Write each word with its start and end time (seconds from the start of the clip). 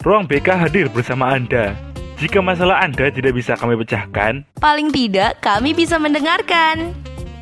Ruang 0.00 0.26
BK 0.26 0.48
hadir 0.58 0.86
bersama 0.90 1.30
Anda. 1.32 1.76
Jika 2.18 2.42
masalah 2.44 2.82
Anda 2.82 3.08
tidak 3.14 3.36
bisa 3.36 3.54
kami 3.56 3.78
pecahkan, 3.78 4.42
Paling 4.58 4.90
tidak, 4.92 5.38
kami 5.38 5.72
bisa 5.72 5.96
mendengarkan. 6.02 6.92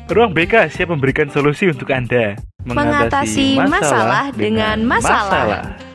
Ruang 0.05 0.33
BK 0.37 0.69
siap 0.69 0.93
memberikan 0.93 1.29
solusi 1.33 1.65
untuk 1.69 1.89
Anda. 1.89 2.37
Mengatasi 2.65 3.57
masalah 3.61 4.29
dengan 4.33 4.85
masalah. 4.85 5.77
Pak 5.77 5.88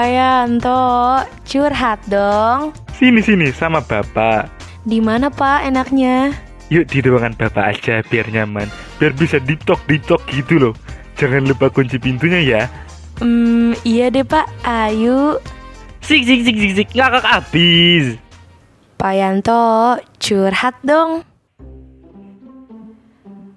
Yanto, 0.00 1.20
curhat 1.44 2.00
dong. 2.08 2.72
Sini-sini 2.96 3.52
sama 3.52 3.84
Bapak. 3.84 4.48
Di 4.88 5.04
mana 5.04 5.28
Pak 5.28 5.68
enaknya? 5.68 6.32
Yuk 6.72 6.88
di 6.88 7.04
ruangan 7.04 7.36
Bapak 7.36 7.76
aja 7.76 8.00
biar 8.00 8.32
nyaman. 8.32 8.72
Biar 8.96 9.12
bisa 9.12 9.36
ditok-ditok 9.36 10.24
gitu 10.32 10.54
loh. 10.56 10.74
Jangan 11.20 11.44
lupa 11.44 11.68
kunci 11.68 12.00
pintunya 12.00 12.40
ya. 12.40 12.62
Hmm, 13.20 13.76
iya 13.84 14.08
deh 14.08 14.24
Pak, 14.24 14.48
ayo. 14.64 15.36
Sik 16.00 16.24
sik 16.24 16.40
sik 16.48 16.56
sik 16.56 16.72
sik 16.72 16.88
ngakak 16.96 17.28
abis. 17.28 18.16
Pak 18.96 19.12
Yanto, 19.12 20.00
curhat 20.16 20.74
dong. 20.80 21.26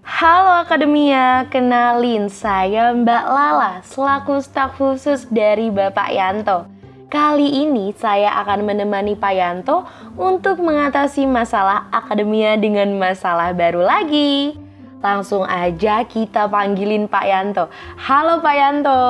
Halo 0.06 0.62
Akademia, 0.62 1.50
kenalin 1.50 2.30
saya 2.30 2.94
Mbak 2.94 3.26
Lala 3.26 3.82
selaku 3.82 4.38
staf 4.38 4.78
khusus 4.78 5.26
dari 5.34 5.74
Bapak 5.74 6.14
Yanto. 6.14 6.70
Kali 7.10 7.66
ini 7.66 7.90
saya 7.98 8.38
akan 8.46 8.70
menemani 8.70 9.18
Pak 9.18 9.34
Yanto 9.34 9.82
untuk 10.14 10.62
mengatasi 10.62 11.26
masalah 11.26 11.90
akademia 11.90 12.54
dengan 12.54 12.94
masalah 13.02 13.50
baru 13.58 13.82
lagi. 13.82 14.54
Langsung 15.02 15.42
aja 15.42 16.06
kita 16.06 16.54
panggilin 16.54 17.10
Pak 17.10 17.26
Yanto. 17.26 17.74
Halo 17.98 18.46
Pak 18.46 18.56
Yanto. 18.62 19.02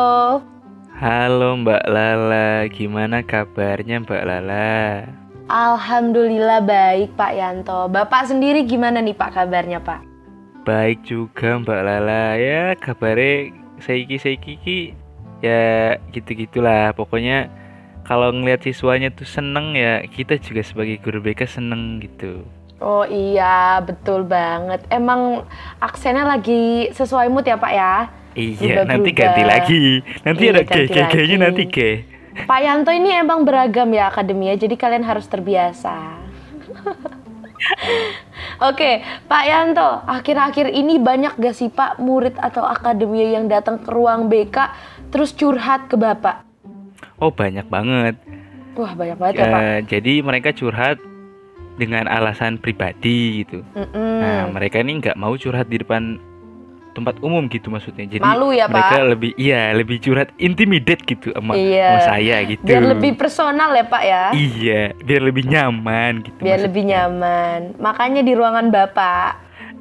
Halo 0.95 1.59
Mbak 1.59 1.91
Lala, 1.91 2.71
gimana 2.71 3.19
kabarnya 3.19 3.99
Mbak 3.99 4.23
Lala? 4.23 5.03
Alhamdulillah 5.51 6.63
baik 6.63 7.19
Pak 7.19 7.35
Yanto. 7.35 7.91
Bapak 7.91 8.31
sendiri 8.31 8.63
gimana 8.63 9.03
nih 9.03 9.11
Pak 9.11 9.35
kabarnya 9.35 9.83
Pak? 9.83 10.14
Baik 10.65 11.05
juga 11.05 11.61
Mbak 11.61 11.81
Lala 11.85 12.35
ya 12.41 12.73
kabarnya 12.73 13.53
seiki 13.77 14.17
seiki 14.17 14.53
ki 14.57 14.79
ya 15.45 15.93
gitu 16.09 16.33
gitulah 16.33 16.89
pokoknya 16.97 17.53
kalau 18.01 18.33
ngeliat 18.33 18.65
siswanya 18.65 19.13
tuh 19.13 19.29
seneng 19.29 19.77
ya 19.77 20.01
kita 20.09 20.41
juga 20.41 20.65
sebagai 20.65 20.97
guru 21.01 21.21
BK 21.21 21.45
seneng 21.45 22.01
gitu. 22.01 22.41
Oh 22.81 23.05
iya, 23.07 23.79
betul 23.81 24.27
banget. 24.27 24.83
Emang 24.91 25.47
aksennya 25.79 26.27
lagi 26.27 26.91
sesuai 26.91 27.31
mood 27.31 27.47
ya 27.47 27.55
Pak 27.55 27.73
ya? 27.73 27.93
Iya, 28.35 28.83
nanti 28.83 29.09
ganti 29.15 29.43
lagi. 29.47 29.83
Nanti 30.27 30.43
Iya, 30.43 30.51
ada 30.59 30.63
ge-ge-nya 30.67 31.07
lagi. 31.07 31.35
nanti 31.39 31.63
ge. 31.71 31.91
Pak 32.43 32.59
Yanto 32.59 32.91
ini 32.91 33.15
emang 33.15 33.47
beragam 33.47 33.87
ya 33.95 34.11
akademia, 34.11 34.59
jadi 34.59 34.75
kalian 34.75 35.07
harus 35.07 35.23
terbiasa. 35.25 36.19
Oke, 38.63 39.03
Pak 39.27 39.43
Yanto, 39.43 40.05
akhir-akhir 40.07 40.71
ini 40.71 40.95
banyak 41.01 41.35
gak 41.35 41.55
sih 41.55 41.67
Pak 41.67 41.99
murid 41.99 42.39
atau 42.39 42.63
akademia 42.63 43.35
yang 43.35 43.51
datang 43.51 43.83
ke 43.83 43.89
ruang 43.91 44.31
BK 44.31 44.71
terus 45.11 45.35
curhat 45.35 45.91
ke 45.91 45.99
Bapak? 45.99 46.45
Oh 47.19 47.31
banyak 47.31 47.67
banget. 47.67 48.15
Wah 48.75 48.91
banyak 48.91 49.17
banget 49.19 49.33
ya 49.39 49.45
Pak. 49.47 49.61
Eh, 49.61 49.79
jadi 49.87 50.13
mereka 50.23 50.49
curhat 50.51 50.99
dengan 51.75 52.07
alasan 52.07 52.59
pribadi 52.59 53.43
gitu. 53.43 53.63
Mm-mm. 53.75 54.19
Nah 54.23 54.47
mereka 54.51 54.79
ini 54.79 54.99
nggak 55.03 55.19
mau 55.19 55.35
curhat 55.35 55.67
di 55.67 55.79
depan 55.79 56.19
tempat 56.95 57.19
umum 57.19 57.45
gitu 57.51 57.67
maksudnya. 57.67 58.07
Jadi 58.07 58.23
Malu 58.23 58.55
ya, 58.55 58.71
mereka 58.71 58.95
Pak? 58.97 59.11
lebih 59.11 59.31
iya 59.35 59.75
lebih 59.75 59.99
curhat 59.99 60.31
intimidate 60.39 61.03
gitu 61.03 61.35
sama, 61.35 61.53
Iya. 61.53 61.99
sama 61.99 62.01
saya 62.15 62.37
gitu. 62.47 62.63
Biar 62.63 62.83
lebih 62.87 63.11
personal 63.19 63.75
ya 63.75 63.83
Pak 63.83 64.03
ya. 64.03 64.23
Iya, 64.31 64.81
biar 64.97 65.21
lebih 65.21 65.43
nyaman 65.45 66.23
gitu. 66.23 66.39
Biar 66.39 66.57
maksudnya. 66.57 66.65
lebih 66.71 66.83
nyaman. 66.87 67.59
Makanya 67.77 68.21
di 68.23 68.33
ruangan 68.33 68.67
Bapak. 68.71 69.31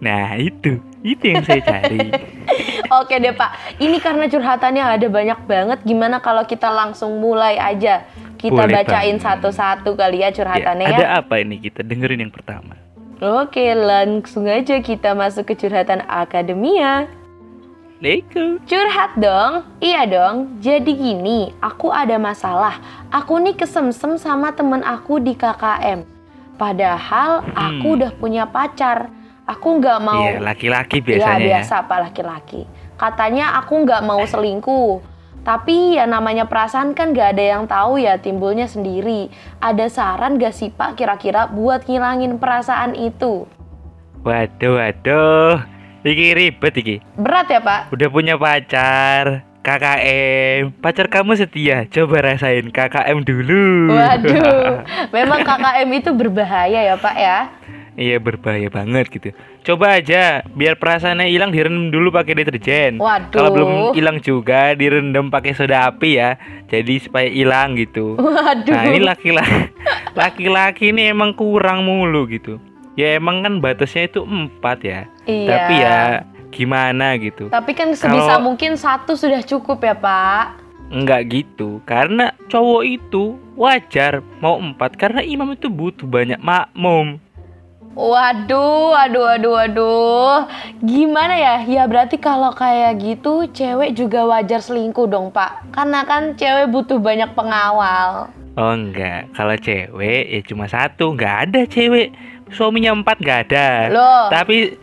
Nah 0.03 0.35
itu, 0.37 0.83
itu 1.01 1.23
yang 1.25 1.41
saya 1.41 1.63
cari. 1.63 2.11
Oke 3.01 3.17
deh 3.17 3.33
Pak, 3.33 3.79
ini 3.79 3.97
karena 3.97 4.27
curhatannya 4.27 4.85
ada 4.85 5.07
banyak 5.09 5.41
banget. 5.47 5.79
Gimana 5.87 6.19
kalau 6.19 6.45
kita 6.45 6.69
langsung 6.69 7.23
mulai 7.23 7.57
aja? 7.57 8.05
Kita 8.37 8.69
Boleh 8.69 8.85
bacain 8.85 9.17
satu-satu 9.17 9.97
kali 9.97 10.21
ya 10.21 10.29
Ya, 10.29 10.37
curhatannya 10.37 10.85
ya. 10.85 10.97
ada 11.01 11.07
apa 11.25 11.41
ini 11.41 11.57
kita 11.57 11.81
dengerin 11.81 12.29
yang 12.29 12.35
pertama. 12.35 12.77
Oke, 13.21 13.71
langsung 13.73 14.45
aja 14.45 14.79
kita 14.79 15.15
masuk 15.15 15.47
ke 15.47 15.55
curhatan 15.57 16.03
akademia. 16.05 17.07
Leko. 18.03 18.59
Curhat 18.67 19.17
dong, 19.17 19.65
iya 19.79 20.05
dong. 20.05 20.59
Jadi 20.59 20.93
gini, 20.93 21.55
aku 21.59 21.89
ada 21.89 22.19
masalah. 22.19 22.77
Aku 23.09 23.39
nih 23.39 23.55
kesemsem 23.55 24.19
sama 24.19 24.51
temen 24.51 24.83
aku 24.83 25.23
di 25.23 25.33
KKM. 25.33 26.05
Padahal 26.55 27.47
aku 27.49 27.87
Hmm. 27.89 27.97
udah 27.97 28.11
punya 28.13 28.45
pacar. 28.45 29.09
Aku 29.45 29.79
nggak 29.79 30.01
mau. 30.01 30.25
Iya, 30.27 30.41
laki-laki 30.41 30.99
Ya 30.99 31.05
biasanya 31.05 31.39
ya. 31.39 31.47
biasa 31.61 31.75
pak 31.85 31.99
laki-laki. 32.03 32.63
Katanya 32.97 33.57
aku 33.57 33.85
nggak 33.85 34.03
mau 34.03 34.21
selingkuh. 34.25 35.14
Tapi 35.44 36.00
ya 36.00 36.09
namanya 36.09 36.49
perasaan 36.49 36.97
kan 36.97 37.12
gak 37.12 37.37
ada 37.37 37.44
yang 37.44 37.69
tahu 37.69 38.00
ya 38.00 38.16
timbulnya 38.16 38.65
sendiri. 38.65 39.28
Ada 39.60 39.93
saran 39.93 40.41
gak 40.41 40.56
sih 40.56 40.72
pak 40.72 40.97
kira-kira 40.97 41.53
buat 41.53 41.84
ngilangin 41.84 42.41
perasaan 42.41 42.97
itu? 42.97 43.44
Waduh, 44.25 44.81
waduh. 44.81 45.60
Iki 46.00 46.27
ribet 46.32 46.75
iki. 46.81 46.97
Berat 47.21 47.53
ya 47.53 47.60
pak? 47.60 47.93
Udah 47.93 48.09
punya 48.09 48.41
pacar, 48.41 49.44
KKM. 49.60 50.81
Pacar 50.81 51.12
kamu 51.12 51.37
setia. 51.37 51.84
Coba 51.93 52.25
rasain 52.25 52.72
KKM 52.72 53.21
dulu. 53.28 53.93
Waduh, 53.93 54.81
memang 55.16 55.44
KKM 55.44 55.88
itu 55.93 56.11
berbahaya 56.16 56.88
ya 56.88 56.97
pak 56.97 57.16
ya? 57.21 57.53
Iya, 57.94 58.16
berbahaya 58.19 58.69
banget 58.69 59.10
gitu. 59.10 59.31
Coba 59.65 59.99
aja 59.99 60.43
biar 60.53 60.77
perasaannya 60.77 61.31
hilang 61.31 61.50
direndam 61.50 61.88
dulu 61.88 62.10
pakai 62.10 62.37
deterjen. 62.37 62.99
Waduh. 62.99 63.31
Kalau 63.31 63.50
belum 63.50 63.71
hilang 63.94 64.19
juga 64.19 64.75
direndam 64.75 65.31
pakai 65.31 65.55
soda 65.55 65.88
api 65.88 66.10
ya. 66.19 66.37
Jadi 66.69 66.99
supaya 67.00 67.27
hilang 67.31 67.75
gitu. 67.75 68.19
Waduh. 68.19 68.72
Nah 68.75 68.82
ini 68.87 69.00
laki-laki 69.00 69.72
Laki-laki 70.15 70.94
ini 70.94 71.10
emang 71.10 71.34
kurang 71.34 71.82
mulu 71.82 72.31
gitu 72.31 72.62
Ya 72.94 73.19
emang 73.19 73.43
kan 73.43 73.59
batasnya 73.59 74.06
itu 74.06 74.22
empat 74.22 74.78
ya 74.81 75.00
Iya. 75.26 75.49
Tapi 75.50 75.75
ya 75.75 75.99
gimana 76.55 77.19
gitu 77.19 77.50
Tapi 77.50 77.75
kan 77.75 77.91
sebisa 77.99 78.38
Kalau- 78.38 78.47
mungkin 78.47 78.78
satu 78.78 79.19
sudah 79.19 79.43
cukup 79.43 79.82
ya 79.82 79.99
pak. 79.99 80.62
Enggak 80.87 81.26
gitu 81.26 81.82
Karena 81.82 82.31
cowok 82.47 82.82
itu 82.87 83.34
wajar 83.59 84.22
mau 84.38 84.55
empat 84.55 84.94
Karena 84.94 85.26
imam 85.26 85.50
itu 85.50 85.66
butuh 85.66 86.06
banyak 86.06 86.38
makmum 86.38 87.19
Waduh, 87.94 88.91
waduh, 88.91 89.22
waduh, 89.25 89.53
waduh. 89.55 90.37
Gimana 90.78 91.34
ya? 91.34 91.55
Ya 91.62 91.87
berarti 91.87 92.19
kalau 92.19 92.50
kayak 92.50 92.99
gitu 92.99 93.47
cewek 93.49 93.94
juga 93.94 94.27
wajar 94.27 94.59
selingkuh 94.59 95.06
dong 95.06 95.31
pak. 95.31 95.62
Karena 95.71 96.03
kan 96.03 96.34
cewek 96.34 96.69
butuh 96.69 96.99
banyak 96.99 97.31
pengawal. 97.32 98.28
Oh 98.55 98.71
enggak 98.71 99.34
Kalau 99.34 99.59
cewek 99.59 100.31
ya 100.31 100.41
cuma 100.47 100.71
satu 100.71 101.10
Enggak 101.10 101.50
ada 101.50 101.66
cewek 101.66 102.15
Suaminya 102.55 102.94
empat 102.94 103.19
enggak 103.19 103.50
ada 103.50 103.91
Loh. 103.91 104.31
Tapi 104.31 104.78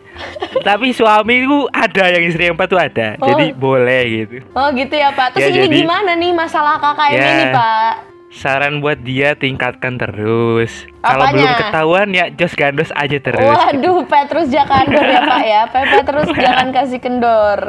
Tapi 0.60 0.92
suamiku 0.92 1.72
ada 1.72 2.12
yang 2.12 2.20
istri 2.20 2.52
empat 2.52 2.68
tuh 2.68 2.76
ada 2.76 3.16
Oh. 3.16 3.32
Jadi 3.32 3.56
boleh 3.56 4.02
gitu 4.04 4.44
Oh 4.52 4.68
gitu 4.72 4.92
ya 4.92 5.08
pak. 5.12 5.32
Terus 5.32 5.48
Ya, 5.48 5.56
ini 5.56 5.60
jadi- 5.64 5.78
gimana 5.88 6.12
nih 6.12 6.32
masalah 6.36 6.76
KKM 6.76 7.16
Ya. 7.16 7.24
ini 7.26 7.44
pak? 7.48 8.11
Saran 8.32 8.80
buat 8.80 9.04
dia 9.04 9.36
tingkatkan 9.36 10.00
terus. 10.00 10.88
Kalau 11.04 11.28
belum 11.36 11.52
ketahuan 11.52 12.08
ya 12.16 12.32
jos 12.32 12.56
gandos 12.56 12.88
aja 12.96 13.20
terus. 13.20 13.44
Waduh, 13.44 14.02
Petrus 14.12 14.48
jangan 14.48 14.88
kendor 14.88 15.04
ya 15.04 15.20
pak 15.20 15.42
ya. 15.44 15.62
Pe 15.68 15.80
Petrus 15.84 16.28
jangan 16.48 16.68
kasih 16.72 17.00
kendor. 17.04 17.60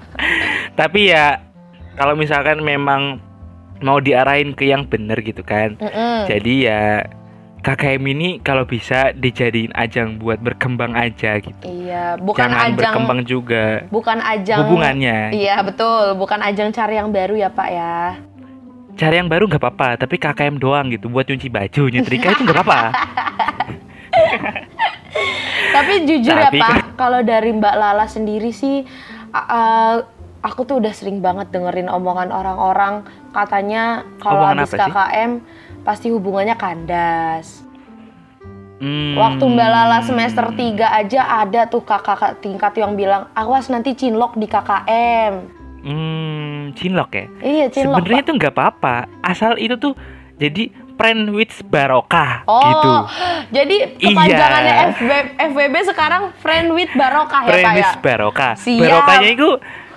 Tapi 0.80 1.12
ya 1.12 1.44
kalau 2.00 2.16
misalkan 2.16 2.64
memang 2.64 3.20
mau 3.84 4.00
diarahin 4.00 4.56
ke 4.56 4.64
yang 4.64 4.88
bener 4.88 5.20
gitu 5.20 5.44
kan. 5.44 5.76
Mm-mm. 5.76 6.24
Jadi 6.24 6.54
ya 6.64 7.04
KKM 7.62 8.02
ini 8.16 8.28
kalau 8.40 8.66
bisa 8.66 9.14
dijadiin 9.14 9.70
ajang 9.76 10.18
buat 10.18 10.40
berkembang 10.40 10.96
aja 10.96 11.38
gitu. 11.38 11.62
Iya, 11.62 12.18
bukan 12.18 12.48
Jangan 12.48 12.58
ajang 12.58 12.74
berkembang 12.74 13.20
juga 13.22 13.64
bukan 13.92 14.18
ajang 14.18 14.58
hubungannya. 14.66 15.30
Iya 15.30 15.62
betul, 15.62 16.18
bukan 16.18 16.42
ajang 16.42 16.74
cari 16.74 16.98
yang 16.98 17.14
baru 17.14 17.38
ya 17.38 17.52
pak 17.52 17.68
ya. 17.70 18.18
Cari 18.92 19.16
yang 19.16 19.26
baru 19.26 19.48
nggak 19.48 19.58
apa-apa, 19.58 19.88
tapi 19.96 20.16
KKM 20.16 20.56
doang 20.56 20.86
gitu 20.88 21.08
buat 21.08 21.24
cuci 21.24 21.48
baju, 21.48 21.82
nyetrika 21.88 22.32
itu 22.32 22.42
nggak 22.44 22.56
apa-apa. 22.56 22.80
Tapi 25.72 25.92
jujur 26.04 26.36
Tapi 26.36 26.58
ya 26.58 26.62
Pak, 26.62 26.68
kan- 26.68 26.84
kalau 26.94 27.20
dari 27.20 27.50
Mbak 27.50 27.74
Lala 27.74 28.06
sendiri 28.06 28.52
sih, 28.52 28.84
a- 29.32 30.04
aku 30.40 30.60
tuh 30.62 30.78
udah 30.78 30.92
sering 30.92 31.18
banget 31.18 31.48
dengerin 31.48 31.88
omongan 31.88 32.28
orang-orang 32.28 33.02
katanya 33.30 34.04
kalau 34.18 34.44
habis 34.44 34.68
apa 34.68 34.76
sih? 34.76 34.92
KKM 34.92 35.30
pasti 35.82 36.06
hubungannya 36.10 36.54
kandas. 36.54 37.64
Hmm. 38.76 39.14
Waktu 39.14 39.44
Mbak 39.46 39.70
Lala 39.70 39.98
semester 40.02 40.50
3 40.50 40.58
aja 40.92 41.20
ada 41.40 41.64
tuh 41.64 41.80
kakak 41.80 42.42
tingkat 42.42 42.74
yang 42.74 42.92
bilang, 42.92 43.30
awas 43.32 43.70
nanti 43.70 43.94
cinlok 43.94 44.34
di 44.34 44.44
KKM. 44.44 45.61
Hmm, 45.82 46.70
cinlok 46.72 47.10
ya. 47.12 47.26
Iya, 47.38 47.64
cinlok. 47.68 47.98
Sebenarnya 47.98 48.22
tuh 48.22 48.34
nggak 48.36 48.52
apa-apa, 48.52 48.94
asal 49.20 49.58
itu 49.58 49.74
tuh 49.74 49.98
jadi 50.36 50.70
friend 50.92 51.30
with 51.30 51.50
barokah 51.66 52.46
Oh, 52.46 52.62
gitu. 52.62 52.90
jadi 53.56 53.76
Iya. 53.92 54.06
kepanjangannya 54.08 54.74
FB, 54.92 55.10
FWB 55.50 55.76
sekarang 55.84 56.22
friend 56.38 56.70
with 56.70 56.92
barokah 56.92 57.40
ya 57.42 57.48
friend 57.48 57.64
Pak 57.64 57.74
ya? 57.74 57.78
with 57.80 57.94
barokah. 58.00 58.52
Siap. 58.54 58.78
Barokahnya 58.78 59.30
itu 59.32 59.48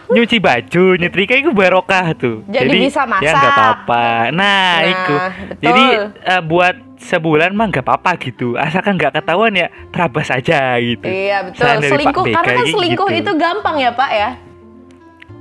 nyuci 0.08 0.38
baju, 0.38 0.86
nyetrika 0.96 1.34
itu 1.36 1.52
barokah 1.52 2.06
tuh. 2.14 2.42
Jadi 2.48 2.78
bisa 2.80 3.02
Ya 3.02 3.10
masak. 3.12 3.34
nggak 3.36 3.54
apa-apa. 3.54 4.06
Nah, 4.30 4.34
Nah, 4.34 4.78
itu. 4.84 5.14
betul. 5.14 5.58
Jadi 5.62 5.84
eh, 6.26 6.42
buat 6.42 6.76
sebulan 6.96 7.52
mah 7.52 7.68
nggak 7.70 7.86
apa-apa 7.86 8.12
gitu. 8.18 8.54
Asalkan 8.56 8.98
nggak 8.98 9.14
ketahuan 9.14 9.54
ya 9.54 9.70
terabas 9.90 10.30
aja 10.30 10.78
gitu. 10.78 11.06
Iya 11.06 11.38
betul, 11.46 11.70
selingkuh 11.84 12.26
karena 12.26 12.54
kan 12.56 12.66
selingkuh 12.66 13.08
gitu. 13.12 13.22
itu 13.22 13.32
gampang 13.36 13.76
ya 13.78 13.92
Pak 13.92 14.10
ya? 14.10 14.30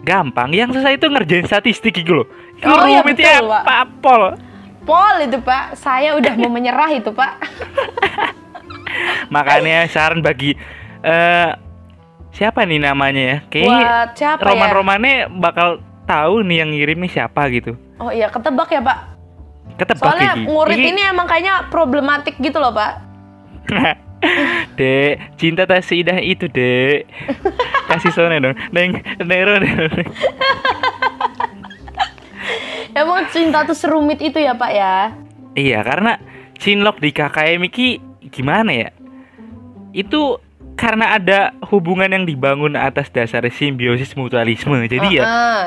Gampang. 0.04 0.52
Yang 0.52 0.80
susah 0.80 0.92
itu 0.92 1.06
ngerjain 1.08 1.48
statistik 1.48 1.96
gitu 1.96 2.22
loh. 2.22 2.26
Itu 2.60 2.68
Oh, 2.68 2.84
iya, 2.84 3.00
betul, 3.00 3.48
Pak. 3.48 3.62
apa 3.64 3.76
pol. 4.04 4.22
Pol 4.84 5.16
itu 5.24 5.40
Pak, 5.40 5.80
saya 5.80 6.12
udah 6.14 6.36
mau 6.36 6.52
menyerah 6.52 6.92
itu 6.92 7.08
Pak. 7.08 7.32
Makanya 9.34 9.88
saran 9.88 10.20
bagi 10.20 10.54
eh 11.00 11.50
siapa 12.30 12.68
nih 12.68 12.84
namanya 12.84 13.22
ya? 13.22 13.38
Kayaknya 13.48 14.12
ya? 14.12 14.30
roman-romannya 14.36 15.32
bakal 15.40 15.80
tahu 16.04 16.44
nih 16.44 16.62
yang 16.62 16.70
ngirimnya 16.76 17.08
siapa 17.08 17.48
gitu. 17.48 17.80
Oh 17.96 18.12
iya 18.12 18.28
ketebak 18.28 18.68
ya 18.68 18.84
Pak. 18.84 18.98
Ketebak 19.80 20.04
Soalnya 20.04 20.32
murid 20.44 20.78
ini 20.78 21.00
emang 21.00 21.24
kayaknya 21.24 21.72
problematik 21.72 22.36
gitu 22.38 22.60
loh 22.60 22.76
Pak. 22.76 22.92
dek, 24.78 25.36
cinta 25.36 25.66
tak 25.68 25.84
seindah 25.84 26.18
itu, 26.20 26.48
Dek. 26.48 27.06
Kasih 27.88 28.12
sone 28.12 28.40
dong. 28.40 28.56
Neng, 28.72 29.00
nero. 29.22 29.60
Emang 32.94 33.26
cinta 33.34 33.66
tuh 33.66 33.74
serumit 33.74 34.22
itu 34.22 34.38
ya 34.38 34.54
Pak 34.54 34.70
ya? 34.70 35.10
Iya, 35.58 35.82
karena 35.82 36.18
cinlok 36.58 37.02
di 37.02 37.10
KKM 37.10 37.60
iki 37.66 37.98
gimana 38.30 38.70
ya? 38.70 38.90
Itu 39.90 40.38
karena 40.74 41.18
ada 41.18 41.54
hubungan 41.70 42.10
yang 42.10 42.22
dibangun 42.26 42.78
atas 42.78 43.10
dasar 43.10 43.46
simbiosis 43.50 44.14
mutualisme. 44.14 44.78
Jadi 44.86 45.18
ya 45.18 45.22
Heeh. 45.26 45.62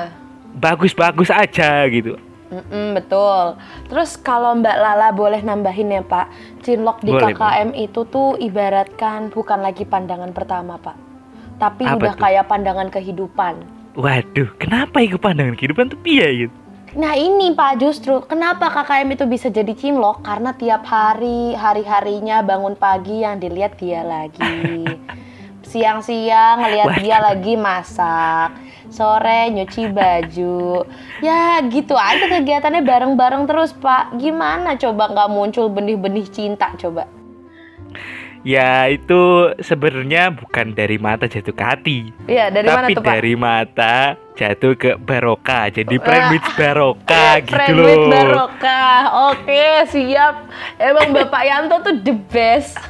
bagus-bagus 0.59 1.31
aja 1.31 1.83
gitu. 1.91 2.15
Mm-mm, 2.47 2.95
betul. 2.95 3.59
Terus 3.91 4.15
kalau 4.15 4.55
Mbak 4.55 4.77
Lala 4.79 5.09
boleh 5.11 5.43
nambahin 5.43 5.91
ya 5.91 6.03
Pak, 6.03 6.31
cinlok 6.63 7.03
di 7.03 7.11
Boleh, 7.11 7.35
KKM 7.35 7.75
itu 7.75 8.07
tuh 8.07 8.39
ibaratkan 8.39 9.27
bukan 9.35 9.59
lagi 9.59 9.83
pandangan 9.83 10.31
pertama 10.31 10.79
Pak, 10.79 10.95
tapi 11.59 11.83
Apa 11.83 11.99
udah 11.99 12.13
tuh? 12.15 12.21
kayak 12.23 12.45
pandangan 12.47 12.87
kehidupan. 12.87 13.53
Waduh, 13.99 14.49
kenapa 14.61 15.03
itu 15.03 15.19
pandangan 15.19 15.59
kehidupan 15.59 15.91
tuh 15.91 15.99
piye 15.99 16.47
gitu? 16.47 16.55
Nah 16.95 17.13
ini 17.19 17.51
Pak 17.51 17.83
justru 17.83 18.23
kenapa 18.23 18.71
KKM 18.71 19.11
itu 19.11 19.25
bisa 19.27 19.51
jadi 19.51 19.75
cinlok 19.75 20.23
karena 20.23 20.55
tiap 20.55 20.87
hari 20.87 21.51
hari-harinya 21.53 22.41
bangun 22.41 22.79
pagi 22.79 23.27
yang 23.27 23.43
dilihat 23.43 23.75
dia 23.75 24.01
lagi. 24.07 24.87
Siang-siang 25.67 26.57
Waduh. 26.63 26.95
dia 27.03 27.17
lagi 27.19 27.53
masak. 27.59 28.55
Sore 28.87 29.51
nyuci 29.51 29.91
baju. 29.91 30.87
Ya 31.19 31.59
gitu 31.67 31.91
aja 31.99 32.23
kegiatannya 32.31 32.87
bareng-bareng 32.87 33.43
terus 33.43 33.75
Pak. 33.75 34.15
Gimana 34.15 34.79
coba 34.79 35.11
nggak 35.11 35.29
muncul 35.29 35.67
benih-benih 35.67 36.27
cinta 36.31 36.71
coba? 36.79 37.03
Ya 38.47 38.87
itu 38.87 39.51
sebenarnya 39.59 40.31
bukan 40.31 40.71
dari 40.71 40.95
mata 40.95 41.27
jatuh 41.27 41.51
ke 41.51 41.63
hati, 41.67 41.99
Iya 42.31 42.47
dari 42.47 42.69
mana 42.69 42.87
tapi 42.87 42.95
tuh 42.95 43.03
Pak? 43.03 43.11
dari 43.19 43.33
mata 43.35 43.95
jatuh 44.37 44.77
ke 44.77 44.93
barokah. 45.01 45.73
Jadi 45.73 45.97
friend 45.97 46.37
with 46.37 46.47
barokah 46.53 47.41
gitu 47.41 47.57
Friend 47.57 47.73
loh. 47.73 47.89
with 47.89 48.05
barokah. 48.13 48.99
Oke, 49.33 49.65
siap. 49.89 50.45
Emang 50.77 51.09
Bapak 51.11 51.43
Yanto 51.43 51.81
tuh 51.81 51.97
the 52.05 52.13
best. 52.29 52.77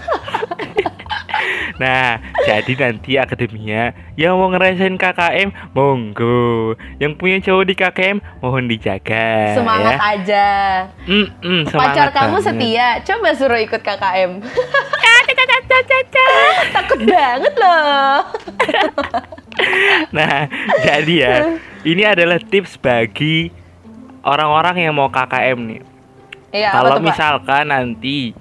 Nah, 1.77 2.17
jadi 2.49 2.73
nanti 2.73 3.21
akademia 3.21 3.93
yang 4.17 4.33
mau 4.41 4.49
ngerasain 4.49 4.97
KKM, 4.97 5.53
monggo. 5.77 6.73
Yang 6.97 7.13
punya 7.21 7.37
cowok 7.37 7.63
di 7.69 7.73
KKM, 7.77 8.17
mohon 8.41 8.65
dijaga. 8.65 9.53
Semangat 9.53 9.93
ya. 9.93 10.01
aja. 10.17 10.47
Mm, 11.05 11.27
mm, 11.37 11.61
semangat 11.69 11.93
Pacar 11.93 12.09
kamu 12.17 12.41
banget. 12.41 12.45
setia, 12.49 12.87
coba 13.05 13.29
suruh 13.37 13.61
ikut 13.61 13.81
KKM. 13.85 14.31
Takut 16.73 16.99
banget 17.05 17.53
loh. 17.55 18.17
Nah, 20.15 20.47
jadi 20.81 21.13
ya, 21.19 21.35
ini 21.83 22.03
adalah 22.03 22.39
tips 22.39 22.79
bagi 22.79 23.51
orang-orang 24.23 24.87
yang 24.87 24.93
mau 24.95 25.11
KKM 25.11 25.59
nih. 25.59 25.81
Iya, 26.55 26.71
apa 26.71 26.75
Kalau 26.79 26.95
Pak? 26.95 27.03
misalkan 27.03 27.65
nanti 27.67 28.31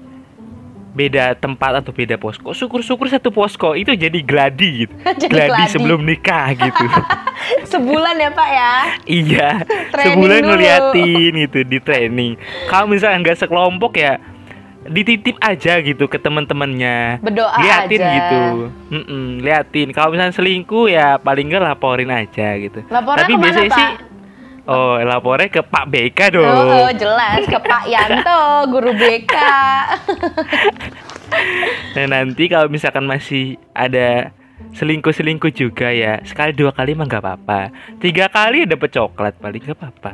beda 0.96 1.36
tempat 1.36 1.84
atau 1.84 1.92
beda 1.92 2.16
posko, 2.16 2.56
syukur-syukur 2.56 3.04
satu 3.12 3.28
posko 3.28 3.76
itu 3.76 3.92
jadi 3.92 4.16
gladi 4.24 4.86
gitu. 4.86 4.94
Jadi 5.20 5.28
gladi, 5.28 5.50
gladi. 5.52 5.72
sebelum 5.74 6.00
nikah 6.02 6.56
gitu. 6.56 6.84
Sebulan 7.72 8.16
ya 8.16 8.30
Pak 8.32 8.48
ya. 8.48 8.72
iya, 9.04 9.48
Training 9.92 10.16
sebulan 10.16 10.40
dulu. 10.40 10.48
ngeliatin 10.56 11.32
gitu 11.44 11.58
di 11.68 11.78
training. 11.84 12.32
Kalau 12.72 12.88
misalkan 12.88 13.20
nggak 13.20 13.36
sekelompok 13.36 13.92
ya 14.00 14.16
dititip 14.88 15.36
aja 15.38 15.78
gitu 15.78 16.04
ke 16.04 16.16
teman-temannya. 16.16 17.20
Berdoa 17.20 17.56
liatin 17.56 17.98
aja. 17.98 18.12
gitu. 18.12 18.36
Mm-mm, 18.90 19.24
liatin. 19.40 19.88
Kalau 19.90 20.10
misalnya 20.10 20.32
selingkuh 20.32 20.86
ya 20.86 21.16
paling 21.16 21.46
nggak 21.46 21.62
laporin 21.64 22.08
aja 22.08 22.56
gitu. 22.56 22.80
Lapornya 22.86 23.22
Tapi 23.22 23.32
biasanya 23.36 23.68
Pak? 23.68 23.78
sih 23.78 23.90
Oh, 24.66 24.98
lapornya 24.98 25.46
ke 25.48 25.62
Pak 25.62 25.86
BK 25.86 26.18
dong. 26.32 26.42
Oh, 26.42 26.82
oh, 26.82 26.90
jelas 26.90 27.38
ke 27.40 27.54
Pak 27.54 27.86
Yanto, 27.86 28.42
guru 28.68 28.90
BK. 28.92 29.34
Nah 31.94 32.06
nanti 32.08 32.46
kalau 32.46 32.66
misalkan 32.66 33.02
masih 33.02 33.58
ada 33.72 34.30
selingkuh-selingkuh 34.72 35.50
juga 35.50 35.90
ya 35.90 36.22
sekali 36.22 36.52
dua 36.52 36.70
kali 36.70 36.94
mah 36.94 37.02
nggak 37.04 37.18
apa-apa 37.18 37.60
tiga 37.98 38.28
kali 38.28 38.62
dapet 38.62 38.92
coklat 38.92 39.34
paling 39.36 39.58
nggak 39.58 39.74
apa-apa 39.74 40.12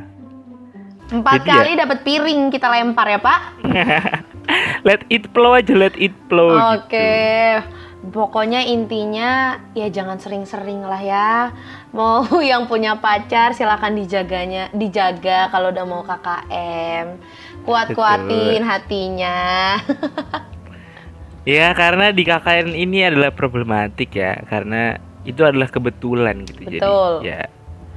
Empat 1.13 1.33
Jadi 1.37 1.47
ya- 1.47 1.57
kali 1.59 1.73
dapat 1.77 1.99
piring 2.01 2.41
kita 2.49 2.67
lempar 2.67 3.05
ya 3.07 3.21
Pak. 3.21 3.41
let 4.89 5.03
it 5.09 5.29
flow 5.33 5.57
aja 5.57 5.75
let 5.75 5.95
it 5.99 6.15
flow 6.29 6.55
Oke. 6.77 6.93
gitu 6.93 7.81
Pokoknya 8.03 8.67
intinya 8.67 9.63
ya 9.79 9.87
jangan 9.87 10.19
sering-sering 10.19 10.83
lah 10.83 10.99
ya. 10.99 11.55
Mau 11.95 12.27
yang 12.43 12.67
punya 12.67 12.99
pacar 12.99 13.55
silakan 13.55 13.95
dijaganya, 13.95 14.75
dijaga 14.75 15.47
kalau 15.55 15.71
udah 15.71 15.87
mau 15.87 16.03
KKM. 16.03 17.23
Kuat-kuatin 17.63 18.67
hatinya. 18.67 19.79
ya 21.47 21.71
karena 21.79 22.11
di 22.11 22.23
KKN 22.27 22.75
ini 22.75 23.07
adalah 23.07 23.31
problematik 23.35 24.15
ya 24.15 24.39
karena 24.47 24.99
itu 25.27 25.43
adalah 25.43 25.67
kebetulan 25.67 26.47
gitu 26.47 26.79
Betul. 26.79 27.13
jadi 27.23 27.27
ya 27.27 27.41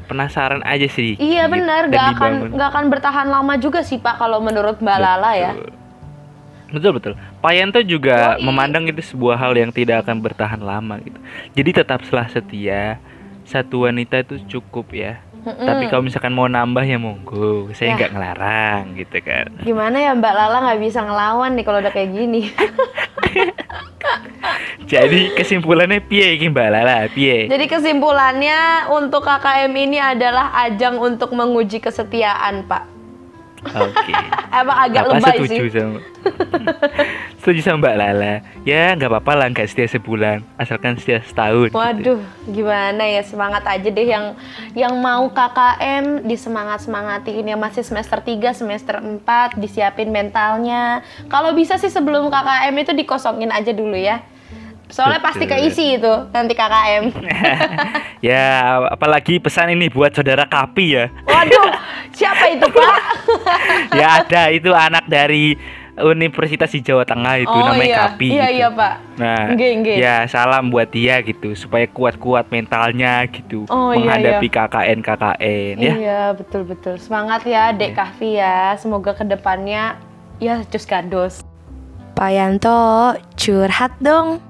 penasaran 0.05 0.61
aja 0.65 0.85
sih 0.89 1.17
iya 1.17 1.45
gitu, 1.45 1.53
benar, 1.57 1.89
gak 1.89 2.17
akan 2.17 2.33
nggak 2.57 2.69
akan 2.73 2.85
bertahan 2.89 3.27
lama 3.29 3.57
juga 3.57 3.81
sih 3.81 3.97
Pak 3.97 4.21
kalau 4.21 4.41
menurut 4.41 4.81
Mbak 4.81 4.97
Lala 4.97 5.31
ya. 5.37 5.53
Betul 6.75 6.91
betul. 6.93 7.13
Pak 7.39 7.53
Yanto 7.53 7.79
juga 7.79 8.35
Yoi. 8.35 8.43
memandang 8.43 8.83
itu 8.83 8.99
sebuah 9.01 9.39
hal 9.39 9.55
yang 9.55 9.71
tidak 9.71 10.03
akan 10.03 10.19
bertahan 10.19 10.59
lama 10.59 10.99
gitu. 10.99 11.15
Jadi 11.53 11.69
tetaplah 11.73 12.27
setia. 12.27 12.99
Satu 13.43 13.87
wanita 13.87 14.19
itu 14.19 14.41
cukup 14.51 14.91
ya. 14.91 15.23
Mm-mm. 15.45 15.61
Tapi 15.61 15.85
kalau 15.87 16.01
misalkan 16.01 16.33
mau 16.33 16.49
nambah 16.49 16.81
ya 16.81 16.97
monggo. 16.97 17.69
Saya 17.71 17.93
Ya. 17.93 17.95
nggak 17.95 18.11
ngelarang 18.11 18.83
gitu 18.95 19.17
kan. 19.21 19.45
Gimana 19.61 19.95
ya 19.95 20.11
Mbak 20.11 20.33
Lala 20.33 20.57
nggak 20.65 20.81
bisa 20.81 20.99
ngelawan 20.99 21.53
nih 21.53 21.63
kalau 21.63 21.79
udah 21.79 21.93
kayak 21.93 22.11
gini. 22.11 22.41
Jadi 24.85 25.33
kesimpulannya 25.33 25.97
piye 25.99 26.33
iki 26.33 26.49
Mbak 26.49 26.67
Lala? 26.67 27.09
Piye? 27.09 27.45
Jadi 27.45 27.65
kesimpulannya 27.65 28.57
untuk 28.91 29.21
KKM 29.21 29.69
ini 29.71 29.97
adalah 29.97 30.53
ajang 30.61 30.97
untuk 30.97 31.31
menguji 31.31 31.77
kesetiaan 31.77 32.65
Pak. 32.65 32.94
Oke. 33.65 34.13
Emang 34.61 34.77
agak 34.77 35.03
Apa 35.03 35.13
lebay 35.17 35.35
setuju 35.35 35.63
sih. 35.67 35.71
sama 35.75 35.99
Setuju 37.41 37.59
sama 37.61 37.77
Mbak 37.85 37.95
Lala. 37.99 38.33
Ya 38.65 38.95
nggak 38.97 39.09
apa-apa 39.11 39.31
lah 39.37 39.47
nggak 39.53 39.67
setia 39.69 39.85
sebulan, 39.85 40.41
asalkan 40.57 40.97
setia 40.97 41.21
setahun. 41.21 41.69
gitu. 41.69 41.77
Waduh, 41.77 42.21
gimana 42.49 43.03
ya 43.05 43.21
semangat 43.21 43.61
aja 43.69 43.85
deh 43.85 44.07
yang 44.07 44.33
yang 44.73 44.93
mau 44.97 45.29
KKM 45.29 46.25
disemangat 46.25 46.81
semangatin 46.81 47.45
yang 47.45 47.61
masih 47.61 47.85
semester 47.85 48.17
3, 48.17 48.55
semester 48.57 48.97
4 48.97 49.61
disiapin 49.61 50.09
mentalnya. 50.09 51.05
Kalau 51.29 51.53
bisa 51.53 51.77
sih 51.77 51.91
sebelum 51.91 52.33
KKM 52.33 52.73
itu 52.81 52.91
dikosongin 52.97 53.53
aja 53.53 53.69
dulu 53.69 53.93
ya. 53.93 54.25
Soalnya 54.85 55.17
pasti 55.17 55.49
Betul. 55.49 55.65
keisi 55.65 55.97
itu 55.97 56.13
nanti 56.29 56.53
KKM. 56.53 57.05
ya, 58.29 58.45
apalagi 58.93 59.41
pesan 59.41 59.73
ini 59.73 59.89
buat 59.89 60.13
saudara 60.13 60.45
Kapi 60.45 60.85
ya. 60.87 61.05
Waduh, 61.25 61.73
siapa 62.13 62.53
itu 62.53 62.69
Pak? 62.69 62.97
ya 64.01 64.07
ada 64.23 64.43
itu 64.51 64.69
anak 64.71 65.05
dari 65.07 65.55
Universitas 65.95 66.75
di 66.75 66.83
Jawa 66.83 67.07
Tengah 67.07 67.39
itu 67.39 67.55
oh 67.55 67.63
namanya 67.71 67.87
iya, 67.87 67.99
Kapi. 68.03 68.27
iya 68.27 68.47
gitu. 68.51 68.57
iya 68.59 68.67
Pak. 68.67 68.93
Nah, 69.15 69.43
Nggih, 69.55 69.71
nggih. 69.79 69.97
ya 70.03 70.15
salam 70.27 70.67
buat 70.67 70.91
dia 70.91 71.23
gitu 71.23 71.55
supaya 71.55 71.87
kuat-kuat 71.87 72.51
mentalnya 72.51 73.23
gitu 73.31 73.63
Oh, 73.71 73.95
iya, 73.95 74.19
menghadapi 74.19 74.47
KKN 74.51 74.99
KKN 74.99 75.75
ya. 75.79 75.93
Iya 75.95 76.23
betul 76.35 76.67
betul. 76.67 76.99
Semangat 76.99 77.47
ya 77.47 77.71
Dek 77.71 77.95
Kahfi 77.95 78.35
ya. 78.35 78.75
Semoga 78.75 79.15
ke 79.15 79.23
depannya 79.23 79.95
ya 80.43 80.59
cus 80.67 80.83
gandos. 80.83 81.39
Pak 82.15 82.31
Yanto, 82.31 83.15
curhat 83.39 83.95
dong. 84.03 84.43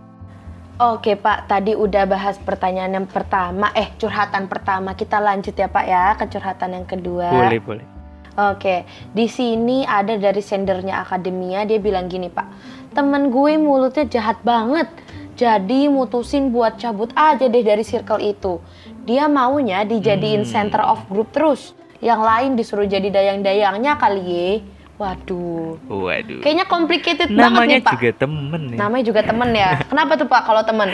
Oke 0.75 1.15
Pak, 1.15 1.47
tadi 1.47 1.71
udah 1.71 2.03
bahas 2.03 2.35
pertanyaan 2.35 2.99
yang 2.99 3.07
pertama, 3.07 3.71
eh 3.71 3.95
curhatan 3.95 4.51
pertama. 4.51 4.91
Kita 4.91 5.23
lanjut 5.23 5.55
ya 5.55 5.71
Pak 5.71 5.85
ya 5.87 6.17
ke 6.19 6.25
curhatan 6.35 6.75
yang 6.75 6.85
kedua. 6.89 7.31
Boleh 7.31 7.61
boleh. 7.63 7.94
Oke, 8.35 8.83
di 9.09 9.25
sini 9.25 9.81
ada 9.81 10.13
dari 10.13 10.39
sendernya 10.39 10.99
akademia 10.99 11.63
dia 11.63 11.77
bilang 11.77 12.05
gini 12.05 12.27
pak, 12.27 12.43
temen 12.91 13.29
gue 13.29 13.55
mulutnya 13.55 14.03
jahat 14.05 14.35
banget, 14.41 14.91
jadi 15.33 15.87
mutusin 15.87 16.51
buat 16.51 16.75
cabut 16.75 17.11
aja 17.13 17.45
deh 17.45 17.63
dari 17.63 17.79
circle 17.81 18.19
itu. 18.19 18.59
Dia 19.03 19.25
maunya 19.25 19.81
dijadiin 19.81 20.43
Hmm. 20.43 20.51
center 20.51 20.81
of 20.81 20.99
group 21.07 21.31
terus, 21.31 21.71
yang 21.97 22.19
lain 22.19 22.53
disuruh 22.53 22.83
jadi 22.83 23.07
dayang-dayangnya 23.07 23.95
kali 23.95 24.21
ye. 24.21 24.49
Waduh, 24.95 25.75
Waduh. 25.87 26.39
kayaknya 26.39 26.63
complicated 26.65 27.27
banget 27.27 27.51
Namanya 27.51 27.67
nih 27.73 27.83
pak. 27.83 27.93
juga 27.93 28.09
temen 28.17 28.61
ya. 28.65 28.77
Namanya 28.77 29.03
juga 29.05 29.21
temen 29.23 29.49
ya. 29.51 29.69
Kenapa 29.91 30.11
tuh 30.15 30.23
pak 30.25 30.41
kalau 30.43 30.63
temen? 30.63 30.89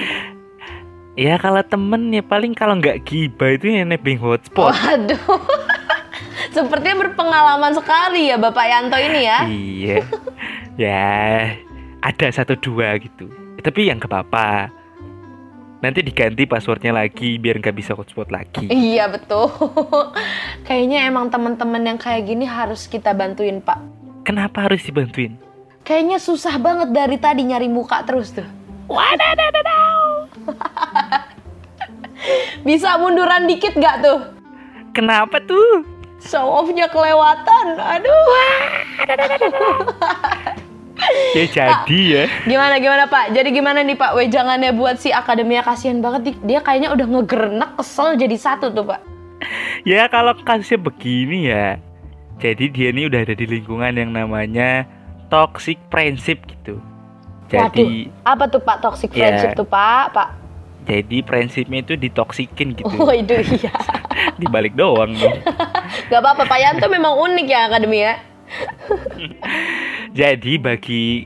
Ya 1.13 1.36
kalau 1.36 1.62
temen 1.62 2.10
ya 2.10 2.21
paling 2.21 2.53
kalau 2.53 2.77
nggak 2.77 3.03
gibah 3.03 3.51
itu 3.51 3.67
yang 3.67 3.89
nebeng 3.89 4.17
hotspot. 4.17 4.74
Waduh, 4.74 5.21
sepertinya 6.56 7.08
berpengalaman 7.08 7.76
sekali 7.76 8.32
ya 8.32 8.38
bapak 8.40 8.66
Yanto 8.68 8.98
ini 8.98 9.22
ya. 9.24 9.40
iya. 9.48 9.98
ya 10.80 11.06
ada 12.02 12.28
satu 12.34 12.58
dua 12.58 12.98
gitu. 12.98 13.30
Tapi 13.62 13.94
yang 13.94 14.02
ke 14.02 14.10
apa 14.10 14.74
Nanti 15.82 16.06
diganti 16.06 16.46
passwordnya 16.46 16.94
lagi 16.94 17.42
biar 17.42 17.58
nggak 17.58 17.74
bisa 17.74 17.98
hotspot 17.98 18.30
lagi. 18.30 18.70
Iya 18.70 19.10
betul. 19.10 19.50
Kayaknya 20.70 21.10
emang 21.10 21.34
teman-teman 21.34 21.82
yang 21.82 21.98
kayak 21.98 22.30
gini 22.30 22.46
harus 22.46 22.86
kita 22.86 23.18
bantuin 23.18 23.66
Pak. 23.66 23.82
Kenapa 24.22 24.70
harus 24.70 24.86
dibantuin? 24.86 25.42
Kayaknya 25.82 26.22
susah 26.22 26.62
banget 26.62 26.94
dari 26.94 27.18
tadi 27.18 27.50
nyari 27.50 27.66
muka 27.66 28.06
terus 28.06 28.30
tuh. 28.30 28.46
Bisa 32.68 33.02
munduran 33.02 33.50
dikit 33.50 33.74
gak 33.74 34.06
tuh? 34.06 34.22
Kenapa 34.94 35.42
tuh? 35.42 35.82
Show 36.22 36.46
off-nya 36.46 36.86
kelewatan. 36.88 37.66
Aduh. 37.75 38.25
Ya 41.34 41.46
jadi 41.50 42.00
ya. 42.06 42.24
Gimana 42.46 42.78
gimana 42.78 43.04
Pak? 43.10 43.34
Jadi 43.34 43.50
gimana 43.50 43.82
nih 43.82 43.98
Pak? 43.98 44.13
Wejangannya 44.13 44.70
buat 44.70 45.01
si 45.01 45.10
akademia 45.10 45.66
kasihan 45.66 45.98
banget. 45.98 46.30
Di- 46.30 46.42
Dia 46.46 46.62
kayaknya 46.62 46.94
udah 46.94 47.08
ngegerenek 47.10 47.72
kesel 47.74 48.13
jadi 48.16 48.38
satu 48.38 48.70
tuh 48.70 48.86
Pak. 48.86 49.01
Ya 49.82 50.06
kalau 50.06 50.38
kasusnya 50.38 50.78
begini 50.78 51.50
ya. 51.50 51.82
Jadi 52.38 52.70
dia 52.70 52.94
ini 52.94 53.10
udah 53.10 53.18
ada 53.18 53.34
di 53.34 53.50
lingkungan 53.50 53.98
yang 53.98 54.13
namanya 54.13 54.86
toxic 55.28 55.82
friendship 55.90 56.46
gitu. 56.46 56.78
Jadi 57.50 58.13
Apa 58.22 58.46
tuh 58.46 58.62
Pak 58.62 58.86
toxic 58.86 59.10
Ya. 59.12 59.34
friendship 59.34 59.58
tuh 59.58 59.66
Pak? 59.66 60.13
Pak. 60.13 60.30
Jadi 60.82 61.18
prinsipnya 61.22 61.80
itu 61.82 61.94
ditoksikin 61.96 62.74
gitu. 62.74 62.90
Oh 62.98 63.14
itu 63.14 63.38
iya. 63.58 63.72
Dibalik 64.38 64.74
doang 64.74 65.14
dong. 65.14 65.38
Gak 66.10 66.20
apa-apa 66.20 66.44
Pak 66.46 66.60
Yanto 66.60 66.88
memang 66.88 67.16
unik 67.16 67.48
ya 67.48 67.62
akademia. 67.68 68.14
Jadi 70.12 70.60
bagi 70.60 71.24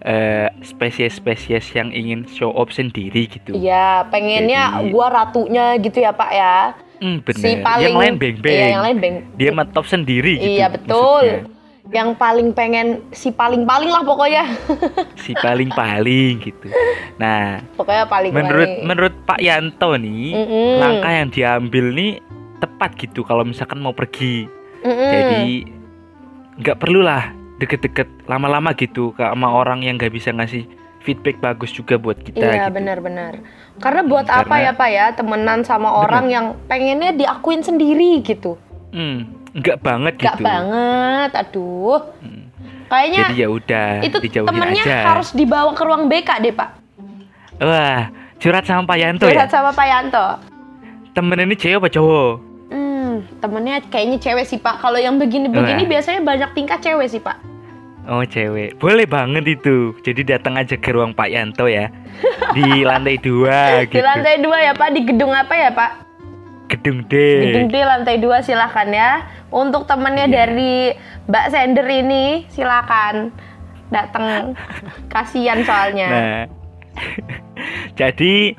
eh, 0.00 0.48
spesies-spesies 0.60 1.72
yang 1.72 1.88
ingin 1.90 2.28
show 2.28 2.52
off 2.52 2.72
sendiri 2.72 3.28
gitu. 3.28 3.56
Iya, 3.56 4.08
pengennya 4.08 4.80
Jadi- 4.80 4.90
gua 4.92 5.06
ratunya 5.08 5.76
gitu 5.78 5.98
ya 6.00 6.12
Pak 6.12 6.30
ya. 6.32 6.56
Hmm, 7.00 7.24
bener. 7.24 7.40
Si 7.40 7.50
paling 7.64 7.84
yang 7.86 7.96
lain 7.96 8.14
beng-beng. 8.20 8.52
Iya, 8.52 8.66
yang 8.76 8.84
lain 8.84 8.96
beng. 9.00 9.16
Dia 9.40 9.50
mah 9.56 9.64
top 9.64 9.88
sendiri 9.88 10.36
gitu. 10.36 10.52
Iya 10.52 10.66
betul. 10.68 11.24
maksudnya. 11.24 11.59
Yang 11.90 12.14
paling 12.16 12.48
pengen 12.50 13.02
si 13.10 13.30
paling-paling 13.30 13.90
lah 13.90 14.00
pokoknya. 14.00 14.44
Si 15.22 15.34
paling-paling 15.34 16.38
gitu. 16.40 16.70
Nah, 17.16 17.60
pokoknya 17.74 18.06
paling 18.06 18.30
menurut 18.30 18.64
paling. 18.64 18.86
menurut 18.86 19.14
Pak 19.26 19.40
Yanto 19.40 19.90
nih, 19.94 20.32
Mm-mm. 20.32 20.70
langkah 20.78 21.12
yang 21.12 21.28
diambil 21.28 21.84
nih 21.90 22.10
tepat 22.56 22.94
gitu 22.96 23.20
kalau 23.20 23.42
misalkan 23.42 23.78
mau 23.78 23.90
pergi. 23.90 24.46
Mm-mm. 24.80 25.10
Jadi 25.10 25.42
nggak 26.56 26.78
perlulah 26.78 27.32
deket-deket 27.58 28.08
lama-lama 28.24 28.72
gitu 28.72 29.12
ke 29.12 29.20
sama 29.20 29.50
orang 29.50 29.82
yang 29.82 29.96
nggak 29.96 30.10
bisa 30.10 30.30
ngasih 30.30 30.64
feedback 31.00 31.36
bagus 31.38 31.68
juga 31.70 31.96
buat 31.96 32.16
kita 32.16 32.40
Iya 32.40 32.68
gitu. 32.68 32.76
benar-benar. 32.76 33.40
Karena 33.76 34.00
buat 34.02 34.24
Hmm, 34.24 34.40
apa 34.40 34.54
karena- 34.54 34.64
ya 34.66 34.72
Pak 34.72 34.90
ya 34.90 35.06
temenan 35.12 35.60
sama 35.64 35.88
orang 35.90 36.28
yang 36.28 36.46
pengennya 36.66 37.12
diakuin 37.12 37.60
sendiri 37.60 38.20
gitu. 38.20 38.56
Hmm, 38.90 39.18
nggak 39.54 39.76
banget 39.80 40.14
Gak 40.18 40.34
gitu. 40.38 40.44
banget, 40.44 41.30
aduh. 41.34 42.00
Hmm. 42.18 42.44
Kayaknya 42.90 43.18
Jadi 43.22 43.34
ya 43.38 43.48
udah 43.54 43.88
itu 44.02 44.18
temennya 44.42 44.82
aja. 44.82 44.98
harus 45.14 45.30
dibawa 45.30 45.70
ke 45.78 45.82
ruang 45.86 46.10
BK 46.10 46.42
deh 46.42 46.50
Pak. 46.50 46.70
Wah, 47.62 48.10
curhat 48.42 48.66
sama 48.66 48.82
Pak 48.82 48.96
Yanto 48.98 49.30
ya. 49.30 49.38
Curhat 49.38 49.50
sama 49.54 49.70
Pak 49.70 49.86
Yanto. 49.86 50.26
Temen 51.14 51.38
ini 51.38 51.54
cewek 51.54 51.78
apa 51.78 51.88
cowok? 51.90 52.32
Hmm, 52.70 53.22
temennya 53.38 53.78
kayaknya 53.86 54.18
cewek 54.18 54.42
sih 54.46 54.58
pak. 54.58 54.82
Kalau 54.82 54.98
yang 54.98 55.22
begini-begini 55.22 55.86
Wah. 55.86 55.90
biasanya 55.98 56.20
banyak 56.22 56.50
tingkah 56.54 56.78
cewek 56.82 57.06
sih 57.06 57.22
pak. 57.22 57.38
Oh 58.10 58.26
cewek, 58.26 58.74
boleh 58.82 59.06
banget 59.06 59.60
itu. 59.60 59.94
Jadi 60.02 60.26
datang 60.26 60.58
aja 60.58 60.74
ke 60.74 60.90
ruang 60.90 61.14
Pak 61.14 61.30
Yanto 61.30 61.70
ya, 61.70 61.92
di 62.56 62.82
lantai 62.82 63.20
dua 63.22 63.70
gitu. 63.86 64.00
Di 64.00 64.02
lantai 64.02 64.40
dua 64.42 64.56
ya 64.66 64.72
pak, 64.74 64.88
di 64.96 65.00
gedung 65.04 65.30
apa 65.30 65.54
ya 65.54 65.70
pak? 65.70 66.09
Gedung 66.70 67.02
D. 67.10 67.14
Gedung 67.50 67.66
D 67.68 67.74
lantai 67.82 68.16
dua 68.22 68.40
silahkan 68.40 68.86
ya. 68.88 69.26
Untuk 69.50 69.90
temennya 69.90 70.30
Iya. 70.30 70.34
dari 70.46 70.74
Mbak 71.26 71.46
Sender 71.50 71.86
ini 71.90 72.46
silakan 72.46 73.34
datang. 73.90 74.54
Kasian 75.10 75.66
soalnya. 75.66 76.08
Nah, 76.08 76.42
jadi 78.00 78.54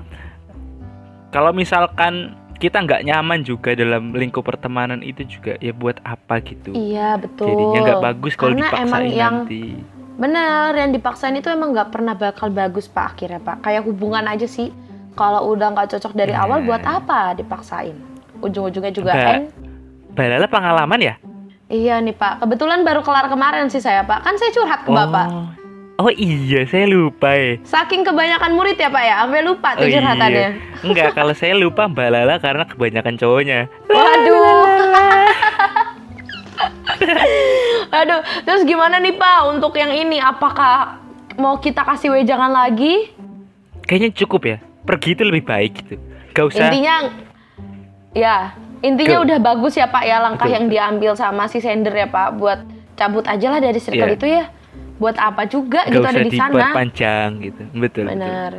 kalau 1.31 1.55
misalkan 1.55 2.35
kita 2.61 2.77
nggak 2.85 3.07
nyaman 3.07 3.41
juga 3.41 3.73
dalam 3.73 4.13
lingkup 4.13 4.45
pertemanan 4.45 5.01
itu 5.01 5.25
juga 5.25 5.57
ya 5.57 5.73
buat 5.73 5.97
apa 6.05 6.43
gitu. 6.45 6.75
Iya 6.75 7.17
betul. 7.17 7.49
Jadinya 7.49 7.79
nggak 7.89 8.03
bagus 8.05 8.33
kalau 8.37 8.53
dipaksain 8.53 8.85
emang 8.85 9.03
yang 9.09 9.35
nanti. 9.47 9.63
bener 10.21 10.69
yang 10.77 10.91
dipaksain 10.93 11.33
itu 11.33 11.49
emang 11.49 11.73
nggak 11.73 11.89
pernah 11.89 12.13
bakal 12.13 12.53
bagus 12.53 12.85
pak 12.85 13.17
akhirnya 13.17 13.41
pak. 13.41 13.65
Kayak 13.65 13.87
hubungan 13.89 14.27
aja 14.29 14.45
sih. 14.45 14.69
Kalau 15.11 15.51
udah 15.51 15.67
nggak 15.71 15.89
cocok 15.89 16.13
dari 16.13 16.31
Nah. 16.31 16.45
awal 16.45 16.63
buat 16.63 16.81
apa 16.81 17.35
dipaksain? 17.35 17.95
Ujung-ujungnya 18.39 18.89
juga 18.89 19.11
Mbak, 19.11 19.23
kan 19.23 19.41
Balala 20.11 20.47
pengalaman 20.47 20.99
ya? 20.99 21.15
Iya 21.67 21.99
nih 21.99 22.11
Pak, 22.11 22.41
kebetulan 22.41 22.81
baru 22.81 22.99
kelar 22.99 23.27
kemarin 23.27 23.67
sih 23.67 23.79
saya 23.79 24.03
Pak. 24.03 24.23
Kan 24.23 24.35
saya 24.35 24.51
curhat 24.51 24.83
ke 24.83 24.91
Bapak. 24.91 25.27
Oh 25.95 26.09
iya, 26.09 26.65
saya 26.65 26.89
lupa 26.89 27.29
ya. 27.29 27.61
Saking 27.61 28.01
kebanyakan 28.01 28.51
murid 28.51 28.73
ya 28.73 28.89
Pak 28.89 29.03
ya, 29.03 29.15
sampai 29.21 29.41
lupa 29.41 29.69
tuh 29.75 29.85
Oh 29.85 29.91
curhatannya. 29.91 30.33
iya. 30.33 30.49
Enggak, 30.81 31.13
kalau 31.13 31.31
saya 31.31 31.53
lupa 31.53 31.85
Mbak 31.85 32.07
Lala 32.09 32.35
karena 32.39 32.63
kebanyakan 32.65 33.15
cowoknya. 33.15 33.59
Waduh. 33.87 34.65
Aduh, 37.93 38.19
terus 38.41 38.63
gimana 38.63 38.97
nih 38.97 39.13
Pak 39.13 39.39
untuk 39.51 39.75
yang 39.75 39.91
ini? 39.91 40.17
Apakah 40.17 40.97
mau 41.37 41.57
kita 41.57 41.83
kasih 41.83 42.11
wejangan 42.11 42.49
lagi? 42.49 43.11
Kayaknya 43.83 44.09
cukup 44.15 44.41
ya. 44.45 44.57
Pergi 44.81 45.13
itu 45.13 45.23
lebih 45.23 45.43
baik 45.43 45.73
gitu. 45.79 45.95
Gak 46.31 46.45
usah. 46.47 46.67
Intinya 46.67 46.95
ya, 48.11 48.35
intinya 48.81 49.17
Ke- 49.19 49.23
udah 49.25 49.37
bagus 49.39 49.73
ya 49.75 49.87
Pak 49.87 50.03
ya 50.03 50.17
langkah 50.19 50.47
Betul, 50.47 50.55
yang 50.57 50.65
diambil 50.67 51.11
sama 51.13 51.45
si 51.45 51.59
sender 51.59 51.91
ya 51.91 52.07
Pak 52.07 52.35
buat 52.35 52.59
cabut 52.95 53.25
aja 53.25 53.47
lah 53.49 53.59
dari 53.59 53.77
circle 53.77 54.09
Iya. 54.09 54.17
itu 54.17 54.27
ya. 54.27 54.43
Buat 54.97 55.17
apa 55.17 55.43
juga 55.45 55.81
Gak 55.83 55.89
gitu 55.89 56.01
usah 56.01 56.11
ada 56.11 56.21
di 56.21 56.31
sana. 56.31 56.53
diperpanjang 56.53 57.29
gitu. 57.41 57.61
Betul. 57.73 58.05
betul. 58.05 58.17
Benar. 58.21 58.51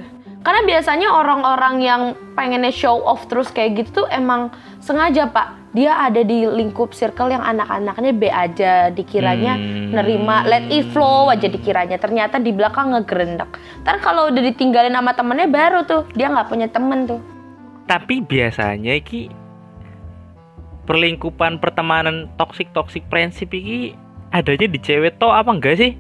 Karena 0.43 0.61
biasanya 0.67 1.09
orang-orang 1.09 1.75
yang 1.79 2.03
pengennya 2.35 2.75
show 2.75 2.99
off 2.99 3.31
terus 3.31 3.47
kayak 3.49 3.79
gitu 3.79 4.03
tuh 4.03 4.07
emang 4.11 4.51
sengaja 4.79 5.31
pak. 5.31 5.55
Dia 5.73 6.05
ada 6.05 6.21
di 6.21 6.45
lingkup 6.45 6.93
circle 6.93 7.33
yang 7.33 7.41
anak-anaknya 7.41 8.13
B 8.13 8.29
aja, 8.29 8.93
dikiranya 8.93 9.57
Hmm. 9.57 9.97
nerima 9.97 10.45
let 10.45 10.69
it 10.69 10.93
flow 10.93 11.33
aja 11.33 11.49
dikiranya. 11.49 11.97
Ternyata 11.97 12.37
di 12.37 12.53
belakang 12.53 12.93
ngegerendak. 12.93 13.57
Ntar 13.81 14.05
kalau 14.05 14.29
udah 14.29 14.43
ditinggalin 14.45 14.93
sama 14.93 15.17
temennya 15.17 15.49
baru 15.49 15.81
tuh 15.89 16.05
dia 16.13 16.29
nggak 16.29 16.49
punya 16.53 16.69
temen 16.69 17.09
tuh. 17.09 17.21
Tapi 17.89 18.21
biasanya 18.21 19.01
ki 19.01 19.33
perlingkupan 20.85 21.57
pertemanan 21.57 22.29
toksik 22.37 22.69
toksik 22.77 23.07
prinsip 23.09 23.49
iki 23.49 23.97
adanya 24.29 24.67
di 24.69 24.77
cewek 24.77 25.17
toh 25.17 25.33
apa 25.33 25.57
enggak 25.57 25.81
sih? 25.81 25.93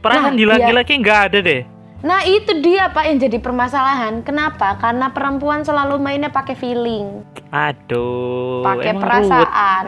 Perasaan 0.00 0.32
Nah, 0.32 0.38
di 0.38 0.44
iya. 0.46 0.52
laki-laki 0.54 0.92
enggak 0.96 1.20
ada 1.30 1.38
deh. 1.42 1.62
Nah 2.00 2.24
itu 2.24 2.64
dia 2.64 2.88
pak 2.88 3.04
yang 3.04 3.18
jadi 3.20 3.38
permasalahan. 3.44 4.24
Kenapa? 4.24 4.80
Karena 4.80 5.12
perempuan 5.12 5.60
selalu 5.60 6.00
mainnya 6.00 6.32
pakai 6.32 6.56
feeling, 6.56 7.20
Aduh, 7.52 8.64
pakai 8.64 8.92
perasaan. 8.96 9.84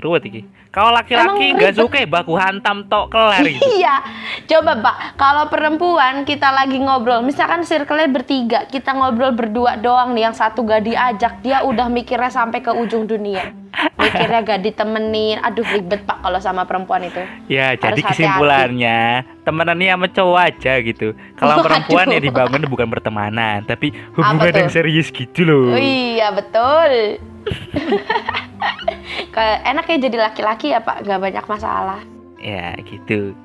Ruwet, 0.00 0.02
ruwet 0.04 0.22
iki. 0.28 0.40
Kalau 0.70 0.94
laki-laki 0.94 1.58
nggak 1.58 1.82
suka 1.82 1.98
ya 1.98 2.06
baku 2.06 2.38
hantam 2.38 2.86
tok 2.86 3.10
kelar 3.10 3.42
gitu. 3.42 3.58
Iya, 3.74 4.06
coba 4.46 4.78
pak. 4.78 4.96
Kalau 5.18 5.50
perempuan 5.50 6.22
kita 6.22 6.46
lagi 6.54 6.78
ngobrol, 6.78 7.26
misalkan 7.26 7.66
circle-nya 7.66 8.06
bertiga, 8.06 8.70
kita 8.70 8.94
ngobrol 8.94 9.34
berdua 9.34 9.74
doang 9.82 10.14
nih, 10.14 10.30
yang 10.30 10.36
satu 10.36 10.62
gak 10.62 10.86
diajak, 10.86 11.42
dia 11.42 11.66
udah 11.66 11.90
mikirnya 11.90 12.30
sampai 12.30 12.62
ke 12.62 12.70
ujung 12.70 13.10
dunia. 13.10 13.50
Mikirnya 13.98 14.46
gak 14.46 14.62
ditemenin. 14.62 15.42
Aduh 15.42 15.66
ribet 15.66 16.06
pak 16.06 16.22
kalau 16.22 16.38
sama 16.38 16.62
perempuan 16.62 17.02
itu. 17.02 17.18
Ya, 17.50 17.74
Harus 17.74 17.82
jadi 17.82 18.00
kesimpulannya 18.06 19.26
temenannya 19.42 19.90
sama 19.90 20.06
cowok 20.06 20.38
aja 20.38 20.72
gitu. 20.86 21.18
Kalau 21.34 21.66
perempuan 21.66 22.14
ya 22.14 22.22
dibangun 22.22 22.62
bukan 22.70 22.86
pertemanan, 22.86 23.66
tapi 23.66 23.90
hubungan 24.14 24.54
yang 24.54 24.70
serius 24.70 25.10
gitu 25.10 25.42
loh. 25.42 25.74
Oh, 25.74 25.82
iya 25.82 26.30
betul. 26.30 27.18
Kayak 29.34 29.58
enaknya 29.66 29.96
jadi 30.10 30.16
laki-laki 30.30 30.66
ya 30.74 30.80
pak, 30.82 31.06
gak 31.06 31.20
banyak 31.20 31.44
masalah. 31.46 32.00
Ya, 32.40 32.74
gitu. 32.84 33.36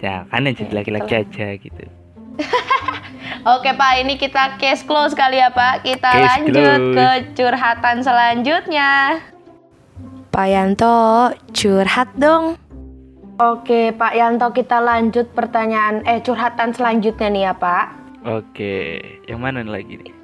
Jangan 0.00 0.48
ya 0.48 0.52
jadi 0.52 0.72
Ya, 0.72 0.76
laki-laki 0.82 1.12
aja 1.24 1.46
gitu. 1.56 1.84
Oke 3.46 3.70
Pak, 3.72 3.92
ini 4.02 4.18
kita 4.18 4.58
case 4.58 4.82
close 4.82 5.14
kali 5.14 5.38
ya 5.38 5.54
Pak. 5.54 5.86
Kita 5.86 6.10
Case 6.10 6.26
lanjut 6.26 6.80
close. 6.82 6.96
ke 6.96 7.08
curhatan 7.38 7.96
selanjutnya. 8.02 8.90
Pak 10.34 10.46
Yanto, 10.50 11.32
curhat 11.54 12.10
dong. 12.18 12.58
Oke 13.36 13.92
Pak 13.92 14.12
Yanto, 14.16 14.48
kita 14.50 14.80
lanjut 14.80 15.28
pertanyaan 15.32 16.04
eh 16.08 16.20
curhatan 16.24 16.72
selanjutnya 16.72 17.28
nih 17.30 17.42
ya 17.46 17.54
Pak. 17.56 17.86
Oke, 18.26 18.98
yang 19.30 19.38
mana 19.44 19.62
lagi 19.62 20.00
nih? 20.00 20.15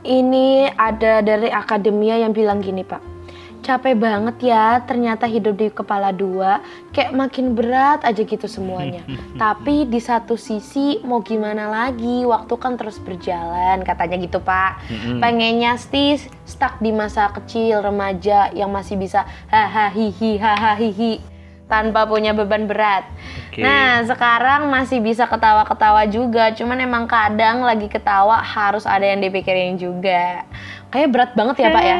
Ini 0.00 0.72
ada 0.80 1.20
dari 1.20 1.52
akademia 1.52 2.16
yang 2.16 2.32
bilang 2.32 2.64
gini 2.64 2.80
Pak. 2.80 3.20
Capek 3.60 3.92
banget 4.00 4.40
ya, 4.40 4.80
ternyata 4.88 5.28
hidup 5.28 5.60
di 5.60 5.68
kepala 5.68 6.16
dua, 6.16 6.64
kayak 6.96 7.12
makin 7.12 7.52
berat 7.52 8.00
aja 8.08 8.24
gitu 8.24 8.48
semuanya. 8.48 9.04
Tapi 9.42 9.84
di 9.84 10.00
satu 10.00 10.40
sisi 10.40 10.96
mau 11.04 11.20
gimana 11.20 11.68
lagi, 11.68 12.24
waktu 12.24 12.56
kan 12.56 12.80
terus 12.80 12.96
berjalan, 12.96 13.84
katanya 13.84 14.16
gitu 14.16 14.40
Pak. 14.40 14.80
Pengennya 15.20 15.76
sih 15.76 16.16
stuck 16.48 16.80
di 16.80 16.88
masa 16.88 17.28
kecil, 17.36 17.84
remaja 17.84 18.48
yang 18.56 18.72
masih 18.72 18.96
bisa 18.96 19.28
hahaha 19.52 19.92
hihi 19.92 20.40
hahaha 20.40 20.80
hihi 20.80 21.39
tanpa 21.70 22.04
punya 22.04 22.34
beban 22.34 22.66
berat. 22.66 23.06
Oke. 23.48 23.62
Nah, 23.62 24.02
sekarang 24.02 24.66
masih 24.66 24.98
bisa 24.98 25.24
ketawa-ketawa 25.24 26.04
juga, 26.10 26.50
cuman 26.50 26.82
emang 26.82 27.06
kadang 27.06 27.62
lagi 27.62 27.86
ketawa 27.86 28.42
harus 28.42 28.82
ada 28.84 29.06
yang 29.06 29.22
dipikirin 29.22 29.78
juga. 29.78 30.42
Kayak 30.90 31.08
berat 31.14 31.30
banget 31.38 31.56
ya, 31.62 31.68
Pak 31.70 31.84
ya. 31.86 31.98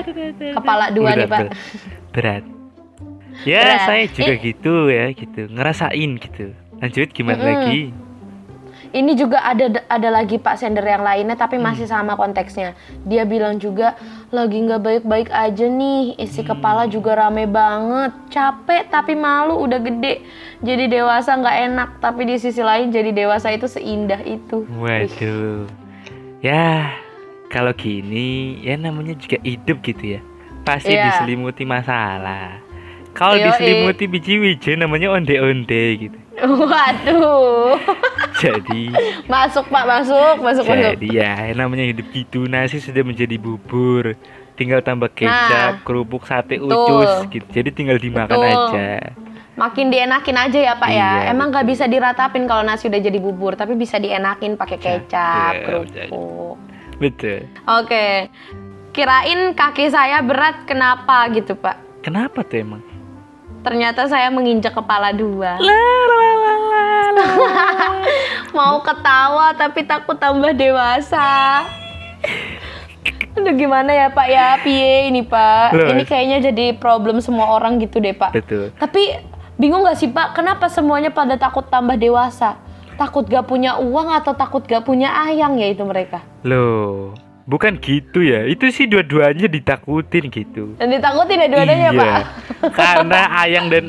Kepala 0.59 0.91
dua 0.91 1.15
nih, 1.15 1.31
Pak. 1.31 1.41
Berat. 1.41 1.55
berat. 2.11 2.45
Ya, 3.47 3.63
Berat. 3.63 3.81
saya 3.87 4.05
juga 4.11 4.33
Eh. 4.35 4.41
gitu 4.43 4.75
ya, 4.91 5.07
gitu. 5.15 5.41
Ngerasain 5.49 6.11
gitu. 6.19 6.47
Lanjut 6.83 7.09
gimana 7.15 7.39
Mm-mm. 7.39 7.51
lagi? 7.55 7.81
Ini 8.91 9.15
juga 9.15 9.39
ada 9.41 9.71
ada 9.87 10.09
lagi 10.11 10.35
Pak 10.35 10.59
sender 10.59 10.83
yang 10.83 11.01
lainnya 11.01 11.35
tapi 11.35 11.57
Hmm. 11.57 11.71
masih 11.71 11.87
sama 11.87 12.19
konteksnya. 12.19 12.75
Dia 13.07 13.23
bilang 13.23 13.57
juga 13.57 13.95
lagi 14.29 14.59
nggak 14.59 14.83
baik-baik 14.83 15.31
aja 15.31 15.67
nih, 15.67 16.19
isi 16.19 16.43
Hmm. 16.43 16.55
kepala 16.55 16.87
juga 16.87 17.15
rame 17.15 17.47
banget, 17.47 18.11
capek 18.29 18.91
tapi 18.91 19.15
malu 19.15 19.63
udah 19.63 19.79
gede. 19.79 20.27
Jadi 20.59 20.91
dewasa 20.91 21.39
nggak 21.39 21.57
enak, 21.71 21.91
tapi 21.99 22.27
di 22.27 22.37
sisi 22.37 22.61
lain 22.61 22.91
jadi 22.91 23.15
dewasa 23.15 23.55
itu 23.55 23.71
seindah 23.71 24.19
itu. 24.23 24.67
Waduh. 24.67 25.71
Ya, 26.43 26.91
kalau 27.47 27.71
gini 27.71 28.59
ya 28.61 28.75
namanya 28.75 29.15
juga 29.15 29.39
hidup 29.41 29.87
gitu 29.87 30.19
ya. 30.19 30.21
Pasti 30.61 30.93
Iya. 30.93 31.15
diselimuti 31.15 31.63
masalah. 31.63 32.70
Kalau 33.11 33.37
diselimuti 33.37 34.05
biji 34.07 34.39
wijen 34.39 34.81
namanya 34.81 35.11
onde-onde 35.13 35.85
gitu. 35.99 36.19
Waduh. 36.41 37.77
Jadi 38.43 38.89
masuk 39.29 39.69
Pak, 39.69 39.85
masuk, 39.85 40.41
masuk, 40.41 40.65
masuk. 40.65 40.97
jadi 40.97 41.09
ya 41.13 41.33
namanya 41.53 41.85
hidup 41.85 42.09
gitu 42.09 42.49
nasi 42.49 42.81
sudah 42.81 43.05
menjadi 43.05 43.37
bubur. 43.37 44.17
Tinggal 44.57 44.81
tambah 44.81 45.09
kecap, 45.13 45.85
kerupuk, 45.85 46.25
sate 46.29 46.57
Nah. 46.57 46.69
Betul. 46.69 46.77
ucus 47.01 47.13
gitu. 47.33 47.49
Jadi 47.49 47.69
tinggal 47.73 47.97
dimakan 47.97 48.37
Betul. 48.37 48.77
aja. 48.77 48.93
Makin 49.57 49.87
dienakin 49.93 50.37
aja 50.37 50.59
ya 50.73 50.75
Pak 50.77 50.89
ya. 50.89 50.97
Iya, 50.97 51.33
Emang 51.33 51.53
nggak 51.53 51.69
bisa 51.69 51.85
diratapin 51.85 52.49
kalau 52.49 52.65
nasi 52.65 52.89
udah 52.89 53.01
jadi 53.01 53.19
bubur, 53.21 53.57
tapi 53.57 53.77
bisa 53.77 54.01
dienakin 54.01 54.57
pakai 54.57 54.79
kecap, 54.81 55.53
Iya, 55.53 55.65
kerupuk. 55.65 56.57
Betul. 56.97 57.49
Oke. 57.65 58.29
Kirain 58.93 59.53
kaki 59.53 59.89
saya 59.89 60.21
berat 60.21 60.65
kenapa 60.65 61.29
gitu, 61.33 61.57
Pak? 61.57 62.05
Kenapa 62.05 62.41
tuh 62.45 62.61
emang? 62.61 62.83
Ternyata 63.61 64.09
saya 64.09 64.33
menginjak 64.33 64.73
kepala 64.73 65.13
dua. 65.13 65.61
Mau 68.57 68.81
ketawa 68.81 69.53
tapi 69.53 69.85
takut 69.85 70.17
tambah 70.17 70.57
dewasa. 70.57 71.69
Aduh 73.37 73.55
gimana 73.55 73.95
ya 73.95 74.09
Pak 74.11 74.27
ya, 74.27 74.59
piye 74.65 75.13
ini 75.13 75.23
Pak? 75.23 75.77
Loh. 75.77 75.89
Ini 75.95 76.03
kayaknya 76.09 76.51
jadi 76.51 76.75
problem 76.77 77.23
semua 77.23 77.53
orang 77.53 77.79
gitu 77.79 78.03
deh 78.03 78.17
Pak. 78.17 78.35
Betul. 78.35 78.75
Tapi 78.75 79.15
bingung 79.61 79.87
gak 79.87 80.01
sih 80.01 80.11
Pak, 80.11 80.35
kenapa 80.35 80.67
semuanya 80.73 81.15
pada 81.15 81.39
takut 81.39 81.69
tambah 81.69 81.95
dewasa? 81.95 82.59
Takut 82.99 83.29
gak 83.29 83.47
punya 83.47 83.79
uang 83.79 84.11
atau 84.13 84.35
takut 84.35 84.67
gak 84.67 84.83
punya 84.83 85.15
ayang 85.31 85.61
ya 85.61 85.71
itu 85.71 85.85
mereka? 85.87 86.25
Loh, 86.43 87.15
bukan 87.51 87.83
gitu 87.83 88.23
ya. 88.23 88.47
Itu 88.47 88.71
sih 88.71 88.87
dua-duanya 88.87 89.51
ditakutin 89.51 90.31
gitu. 90.31 90.79
Dan 90.79 90.95
ditakutin 90.95 91.43
ya 91.43 91.49
dua-duanya 91.51 91.91
iya. 91.91 91.99
Pak? 91.99 92.23
Karena 92.71 93.21
ayang 93.43 93.67
dan 93.67 93.85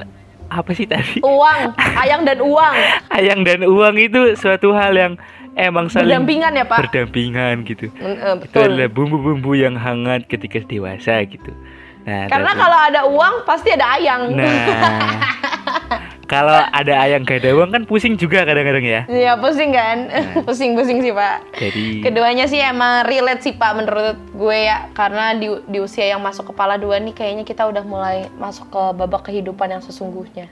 apa 0.50 0.74
sih 0.74 0.84
tadi? 0.84 1.22
Uang, 1.24 1.72
ayang 1.78 2.26
dan 2.26 2.42
uang. 2.42 2.76
Ayang 3.08 3.46
dan 3.46 3.64
uang 3.64 3.96
itu 3.96 4.36
suatu 4.36 4.74
hal 4.74 4.92
yang 4.92 5.14
emang 5.56 5.88
saling 5.88 6.12
Berdampingan 6.12 6.52
ya 6.58 6.66
Pak? 6.66 6.80
berdampingan 6.84 7.56
gitu. 7.64 7.88
Mm, 7.96 8.18
eh, 8.18 8.36
Itu 8.50 8.58
adalah 8.60 8.90
bumbu-bumbu 8.90 9.56
yang 9.56 9.78
hangat 9.78 10.28
ketika 10.28 10.60
dewasa 10.66 11.24
gitu. 11.24 11.54
Nah, 12.02 12.26
Karena 12.28 12.52
tapi- 12.52 12.62
kalau 12.66 12.80
ada 12.82 13.02
uang 13.06 13.36
pasti 13.46 13.70
ada 13.72 13.96
ayang. 13.96 14.34
Nah, 14.34 14.50
kalau 16.32 16.56
ada 16.56 16.94
ayang 17.04 17.28
gak 17.28 17.44
ada 17.44 17.52
uang 17.52 17.76
kan 17.76 17.84
pusing 17.84 18.16
juga 18.16 18.48
kadang-kadang 18.48 18.88
ya. 18.88 19.02
Iya 19.12 19.36
pusing 19.36 19.76
kan? 19.76 20.08
Nah. 20.08 20.40
Pusing-pusing 20.48 21.04
sih 21.04 21.12
Pak. 21.12 21.60
Jadi 21.60 22.08
Keduanya 22.08 22.48
sih 22.48 22.64
emang 22.64 23.04
relate 23.04 23.44
sih 23.44 23.52
Pak 23.52 23.72
menurut 23.76 24.16
gue 24.32 24.58
ya 24.64 24.88
karena 24.96 25.36
di, 25.36 25.52
di 25.68 25.84
usia 25.84 26.08
yang 26.08 26.24
masuk 26.24 26.56
kepala 26.56 26.80
dua 26.80 27.04
nih 27.04 27.12
kayaknya 27.12 27.44
kita 27.44 27.68
udah 27.68 27.84
mulai 27.84 28.32
masuk 28.40 28.72
ke 28.72 28.84
babak 28.96 29.28
kehidupan 29.28 29.76
yang 29.76 29.84
sesungguhnya. 29.84 30.48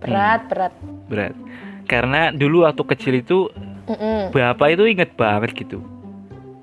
Berat, 0.00 0.48
berat. 0.48 0.72
berat. 1.04 1.36
Karena 1.84 2.32
dulu 2.32 2.64
waktu 2.64 2.82
kecil 2.96 3.14
itu 3.20 3.52
Mm-mm. 3.84 4.32
bapak 4.32 4.72
itu 4.72 4.88
inget 4.88 5.12
banget 5.20 5.52
gitu. 5.52 5.84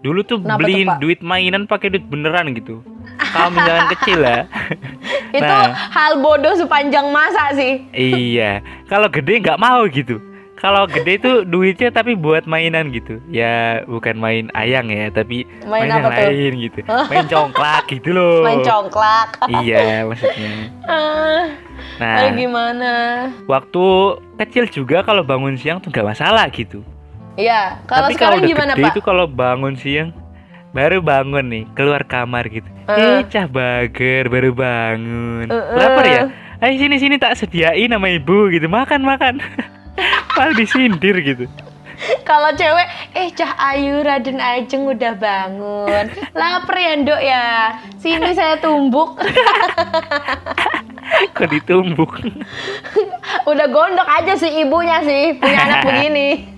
Dulu 0.01 0.25
tuh 0.25 0.41
Kenapa 0.41 0.65
tuh, 0.65 0.65
beliin 0.65 0.89
Pak? 0.89 0.97
duit 0.97 1.19
mainan 1.21 1.69
pakai 1.69 1.93
duit 1.93 2.05
beneran 2.09 2.57
gitu. 2.57 2.81
Kalau 3.35 3.49
misalkan 3.51 3.87
kecil 3.93 4.19
ya. 4.21 4.39
Itu 5.35 5.43
Nah. 5.43 5.75
hal 5.91 6.17
bodoh 6.17 6.55
sepanjang 6.55 7.11
masa 7.11 7.51
sih. 7.51 7.83
iya. 7.91 8.63
Kalau 8.85 9.05
gede 9.07 9.43
nggak 9.43 9.59
mau 9.59 9.83
gitu. 9.85 10.23
Kalau 10.55 10.87
gede 10.87 11.19
itu 11.19 11.43
duitnya 11.43 11.91
tapi 11.91 12.15
buat 12.15 12.47
mainan 12.47 12.87
gitu. 12.89 13.19
Ya 13.27 13.83
bukan 13.83 14.15
main 14.15 14.47
ayang 14.55 14.87
ya, 14.87 15.11
tapi 15.11 15.43
Main 15.61 15.85
main, 15.85 15.91
yang 15.91 16.07
tuh? 16.07 16.15
lain 16.15 16.51
gitu. 16.63 16.79
Main 17.11 17.27
congklak 17.27 17.83
gitu 17.85 18.09
loh. 18.09 18.39
Main 18.41 18.63
congklak. 18.63 19.29
Iya 19.61 20.07
maksudnya. 20.07 20.51
Ah, 20.87 21.43
Nah, 21.95 22.31
gimana? 22.31 22.91
waktu 23.45 23.83
kecil 24.37 24.65
juga 24.69 25.03
kalau 25.03 25.21
bangun 25.21 25.55
siang 25.55 25.77
tuh 25.77 25.91
nggak 25.91 26.07
masalah 26.07 26.47
gitu. 26.47 26.81
Iya, 27.35 27.83
kalau 27.83 28.07
kalau 28.07 28.15
sekarang 28.15 28.39
udah 28.39 28.47
gimana 28.47 28.71
gede 28.73 28.81
Pak? 28.81 28.91
itu 28.91 29.01
kalau 29.03 29.25
bangun 29.27 29.75
siang 29.75 30.09
baru 30.71 30.99
bangun 30.99 31.45
nih 31.45 31.63
keluar 31.71 32.03
kamar 32.03 32.47
gitu. 32.47 32.67
Heeh. 32.85 33.19
Eh 33.19 33.19
cah 33.29 33.45
bager 33.49 34.29
baru 34.29 34.51
bangun. 34.53 35.47
Heeh. 35.49 35.75
Lapar 35.77 36.05
ya? 36.05 36.23
Ayo 36.61 36.79
sini 36.79 36.95
sini 37.01 37.15
tak 37.19 37.35
sediain 37.35 37.91
sama 37.91 38.07
ibu 38.13 38.47
gitu. 38.53 38.69
Makan 38.69 39.01
makan. 39.03 39.41
Malah 40.35 40.55
disindir 40.55 41.15
gitu. 41.23 41.45
Kalau 42.21 42.49
cewek, 42.51 42.85
eh 43.13 43.27
Cah 43.31 43.51
Ayu 43.71 43.99
Raden 43.99 44.37
Ajeng 44.37 44.85
udah 44.85 45.13
bangun. 45.13 46.03
Lapar 46.31 46.75
ya, 46.75 46.91
Nduk 46.95 47.17
ya. 47.17 47.45
Sini 47.97 48.29
saya 48.31 48.55
tumbuk. 48.57 49.15
Kok 51.35 51.47
ditumbuk? 51.47 52.11
udah 53.45 53.65
gondok 53.69 54.07
aja 54.09 54.33
sih 54.33 54.49
ibunya 54.57 54.97
sih 54.99 55.37
punya 55.37 55.57
anak 55.61 55.79
begini. 55.87 56.49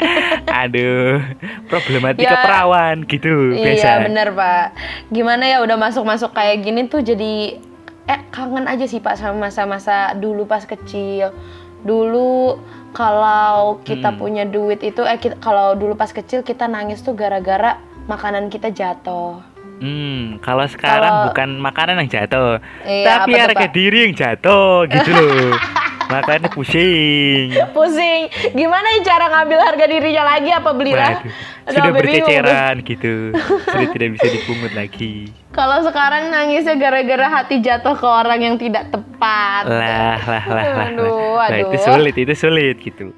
Aduh, 0.48 1.20
problematika 1.68 2.32
Ya. 2.32 2.42
perawan 2.42 3.04
gitu 3.04 3.54
biasa. 3.54 3.76
Iya 3.76 3.92
bener 4.08 4.28
Pak. 4.32 4.66
Gimana 5.12 5.44
ya 5.46 5.58
udah 5.60 5.76
masuk-masuk 5.76 6.32
kayak 6.32 6.64
gini 6.64 6.88
tuh 6.88 7.04
jadi 7.04 7.60
eh 8.08 8.20
kangen 8.32 8.66
aja 8.66 8.88
sih 8.88 8.98
Pak 8.98 9.20
sama 9.20 9.52
masa-masa 9.52 10.16
dulu 10.16 10.48
pas 10.48 10.64
kecil. 10.64 11.36
Dulu 11.84 12.58
kalau 12.98 13.78
kita 13.86 14.10
Hmm. 14.10 14.18
punya 14.18 14.44
duit 14.50 14.82
itu 14.82 15.06
eh 15.06 15.22
kita- 15.22 15.38
kalau 15.38 15.78
dulu 15.78 15.94
pas 15.94 16.10
kecil 16.10 16.42
kita 16.42 16.66
nangis 16.66 17.06
tuh 17.06 17.14
gara-gara 17.14 17.78
makanan 18.10 18.50
kita 18.50 18.74
jatuh. 18.74 19.38
Hmm, 19.78 20.42
kalau 20.42 20.66
sekarang 20.66 21.06
Kalau- 21.06 21.26
bukan 21.30 21.50
makanan 21.62 22.02
yang 22.02 22.10
jatuh, 22.10 22.58
Iya, 22.82 23.06
tapi 23.22 23.38
harga 23.38 23.68
diri 23.70 24.10
yang 24.10 24.18
jatuh 24.18 24.90
gitu 24.90 25.14
loh. 25.14 25.54
Makanya 26.08 26.48
pusing. 26.52 27.52
Pusing. 27.76 28.32
Gimana 28.56 28.88
ya 28.98 29.00
cara 29.04 29.26
ngambil 29.28 29.60
harga 29.60 29.86
dirinya 29.88 30.24
lagi 30.24 30.50
apa 30.52 30.70
beli 30.72 30.94
lah? 30.96 31.20
Waduh, 31.20 31.32
Aduh, 31.68 31.76
sudah 31.76 31.92
berceceran 31.92 32.76
gitu. 32.88 33.14
Sudah 33.68 33.88
tidak 33.92 34.10
bisa 34.16 34.28
dipungut 34.32 34.72
lagi. 34.72 35.36
Kalau 35.52 35.84
sekarang 35.84 36.32
nangisnya 36.32 36.80
gara-gara 36.80 37.28
hati 37.28 37.60
jatuh 37.60 37.96
ke 38.00 38.08
orang 38.08 38.40
yang 38.40 38.56
tidak 38.56 38.88
tepat. 38.88 39.68
Lah, 39.68 40.16
lah, 40.24 40.44
lah, 40.48 40.66
lah. 40.72 40.88
Aduh, 40.96 41.36
lah. 41.36 41.50
Nah, 41.52 41.60
itu 41.68 41.78
sulit, 41.84 42.16
itu 42.16 42.34
sulit 42.38 42.80
gitu. 42.80 43.12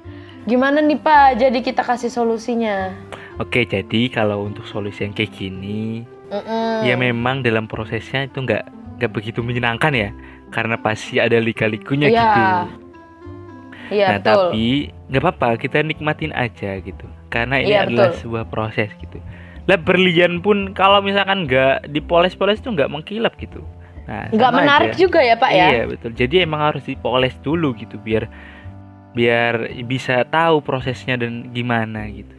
Gimana 0.50 0.82
nih 0.82 0.98
Pak? 0.98 1.38
Jadi 1.38 1.62
kita 1.62 1.86
kasih 1.86 2.10
solusinya. 2.10 2.90
Oke, 3.38 3.64
jadi 3.64 4.10
kalau 4.10 4.50
untuk 4.50 4.66
solusi 4.66 5.06
yang 5.06 5.14
kayak 5.14 5.32
gini, 5.32 6.04
Mm-mm. 6.28 6.84
ya 6.84 6.92
memang 6.98 7.40
dalam 7.40 7.64
prosesnya 7.64 8.28
itu 8.28 8.44
nggak 8.44 8.68
nggak 9.00 9.10
begitu 9.16 9.40
menyenangkan 9.40 9.96
ya, 9.96 10.10
karena 10.50 10.76
pasti 10.76 11.16
ada 11.16 11.38
lika-likunya 11.38 12.08
Iya. 12.08 12.18
gitu. 12.20 12.42
Iya 13.90 14.06
nah, 14.06 14.18
betul. 14.22 14.34
tapi 14.54 14.66
nggak 15.10 15.22
apa-apa, 15.22 15.48
kita 15.58 15.82
nikmatin 15.82 16.30
aja 16.30 16.78
gitu, 16.78 17.06
karena 17.26 17.58
ini 17.58 17.74
Iya, 17.74 17.90
adalah 17.90 18.14
betul. 18.14 18.20
sebuah 18.22 18.44
proses 18.46 18.90
gitu. 18.98 19.18
Lah 19.66 19.78
berlian 19.78 20.38
pun 20.38 20.70
kalau 20.74 21.02
misalkan 21.02 21.46
nggak 21.46 21.90
dipoles-poles 21.90 22.58
itu 22.58 22.70
nggak 22.70 22.86
mengkilap 22.86 23.34
gitu. 23.36 23.62
Nah, 24.06 24.26
Nggak 24.30 24.52
menarik 24.52 24.90
aja. 24.94 24.98
juga 24.98 25.20
ya 25.22 25.34
Pak 25.34 25.50
ya? 25.54 25.66
Iya 25.70 25.82
betul. 25.86 26.10
Jadi 26.14 26.34
emang 26.42 26.62
harus 26.66 26.82
dipoles 26.82 27.34
dulu 27.42 27.74
gitu 27.78 27.94
biar 27.98 28.26
biar 29.10 29.54
bisa 29.86 30.22
tahu 30.26 30.62
prosesnya 30.62 31.18
dan 31.18 31.50
gimana 31.50 32.06
gitu. 32.10 32.34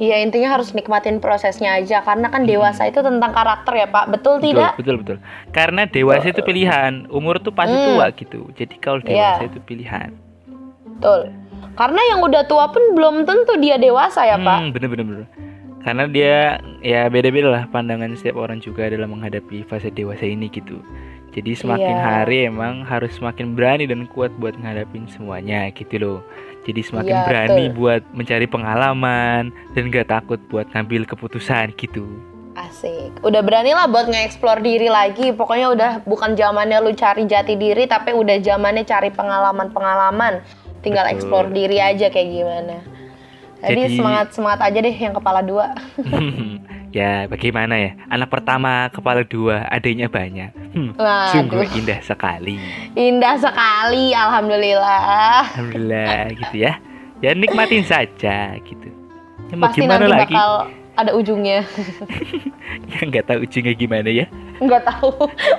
Iya 0.00 0.24
intinya 0.24 0.56
harus 0.56 0.72
nikmatin 0.72 1.20
prosesnya 1.20 1.76
aja 1.76 2.00
karena 2.00 2.32
kan 2.32 2.48
Hmm. 2.48 2.50
dewasa 2.50 2.88
itu 2.88 3.04
tentang 3.04 3.36
karakter 3.36 3.72
ya 3.76 3.86
Pak. 3.86 4.08
Betul 4.08 4.40
tidak? 4.40 4.80
Betul 4.80 4.96
betul. 5.04 5.16
Karena 5.52 5.84
dewasa 5.84 6.32
itu 6.32 6.40
pilihan, 6.40 7.04
umur 7.12 7.36
tuh 7.36 7.52
pasti 7.52 7.76
Hmm. 7.76 8.00
tua 8.00 8.06
gitu. 8.16 8.48
Jadi 8.56 8.74
kalau 8.80 9.04
Iya. 9.04 9.36
dewasa 9.36 9.42
itu 9.52 9.58
pilihan. 9.60 10.08
Betul. 10.96 11.20
Karena 11.76 12.00
yang 12.16 12.24
udah 12.24 12.48
tua 12.48 12.72
pun 12.72 12.96
belum 12.96 13.28
tentu 13.28 13.60
dia 13.60 13.76
dewasa 13.76 14.24
ya 14.24 14.40
Pak. 14.40 14.58
Hmm, 14.58 14.72
bener 14.72 14.88
bener 14.88 15.04
bener. 15.04 15.26
Karena 15.80 16.04
dia 16.08 16.60
ya 16.80 17.08
beda-beda 17.08 17.48
lah 17.48 17.64
pandangan 17.68 18.12
setiap 18.12 18.36
orang 18.36 18.60
juga 18.60 18.88
dalam 18.88 19.12
menghadapi 19.12 19.64
fase 19.64 19.92
dewasa 19.92 20.24
ini 20.24 20.48
gitu. 20.48 20.80
Jadi 21.30 21.54
semakin 21.54 21.94
Iya. 21.94 22.04
hari 22.04 22.38
emang 22.48 22.82
harus 22.82 23.14
semakin 23.16 23.54
berani 23.54 23.86
dan 23.86 24.04
kuat 24.10 24.32
buat 24.36 24.56
ngadapin 24.56 25.06
semuanya 25.08 25.68
gitu 25.70 25.94
loh. 25.96 26.18
Jadi 26.60 26.80
semakin 26.84 27.14
Iya, 27.16 27.24
berani 27.24 27.64
betul. 27.68 27.76
buat 27.80 28.02
mencari 28.12 28.46
pengalaman 28.46 29.42
dan 29.72 29.82
gak 29.88 30.08
takut 30.08 30.36
buat 30.52 30.68
ngambil 30.70 31.08
keputusan 31.08 31.72
gitu. 31.74 32.04
Asik. 32.52 33.16
Udah 33.24 33.40
berani 33.40 33.72
lah 33.72 33.88
buat 33.88 34.10
nge-explore 34.10 34.60
diri 34.60 34.90
lagi. 34.90 35.32
Pokoknya 35.32 35.72
udah 35.72 35.92
bukan 36.04 36.36
zamannya 36.36 36.82
lu 36.82 36.92
cari 36.92 37.24
jati 37.24 37.56
diri 37.56 37.86
tapi 37.86 38.12
udah 38.12 38.36
zamannya 38.42 38.84
cari 38.84 39.08
pengalaman-pengalaman. 39.08 40.44
Tinggal 40.80 41.08
Betul. 41.08 41.14
explore 41.16 41.48
diri 41.48 41.78
aja 41.80 42.08
kayak 42.08 42.28
gimana. 42.28 42.76
Jadi, 43.60 43.80
Jadi- 43.86 43.96
semangat 43.96 44.26
semangat 44.32 44.60
aja 44.64 44.78
deh 44.80 44.96
yang 44.96 45.12
kepala 45.12 45.40
dua. 45.40 45.72
ya 46.90 47.26
bagaimana 47.26 47.74
ya? 47.74 47.90
Anak 48.06 48.28
pertama 48.28 48.86
kepala 48.88 49.22
dua, 49.22 49.66
adanya 49.66 50.06
banyak. 50.06 50.50
Hmm, 50.70 50.90
Waduh. 50.94 51.30
sungguh 51.30 51.62
indah 51.72 52.00
sekali. 52.00 52.58
Indah 52.92 53.34
sekali, 53.36 54.10
alhamdulillah. 54.10 55.46
Alhamdulillah 55.50 56.30
gitu 56.40 56.56
ya. 56.60 56.72
Ya 57.20 57.30
nikmatin 57.32 57.84
saja 57.84 58.54
gitu. 58.60 58.88
Ya, 59.48 59.54
mau 59.54 59.68
Pasti 59.68 59.82
gimana 59.82 60.06
nanti 60.06 60.14
lagi? 60.14 60.34
bakal 60.34 60.50
ada 60.96 61.10
ujungnya. 61.12 61.60
Ya 62.86 63.02
nggak 63.02 63.26
tahu 63.26 63.38
ujungnya 63.42 63.74
gimana 63.74 64.06
ya. 64.06 64.26
Nggak 64.58 64.86
tahu. 64.86 65.10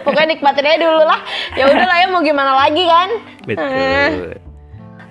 Pokoknya 0.07 0.31
nikmatin 0.31 0.63
aja 0.63 0.79
dulu 0.79 1.03
lah. 1.03 1.19
Ya 1.55 1.67
udahlah 1.67 1.97
ya 1.99 2.07
mau 2.07 2.23
gimana 2.23 2.55
lagi 2.55 2.83
kan? 2.87 3.09
Betul. 3.43 4.39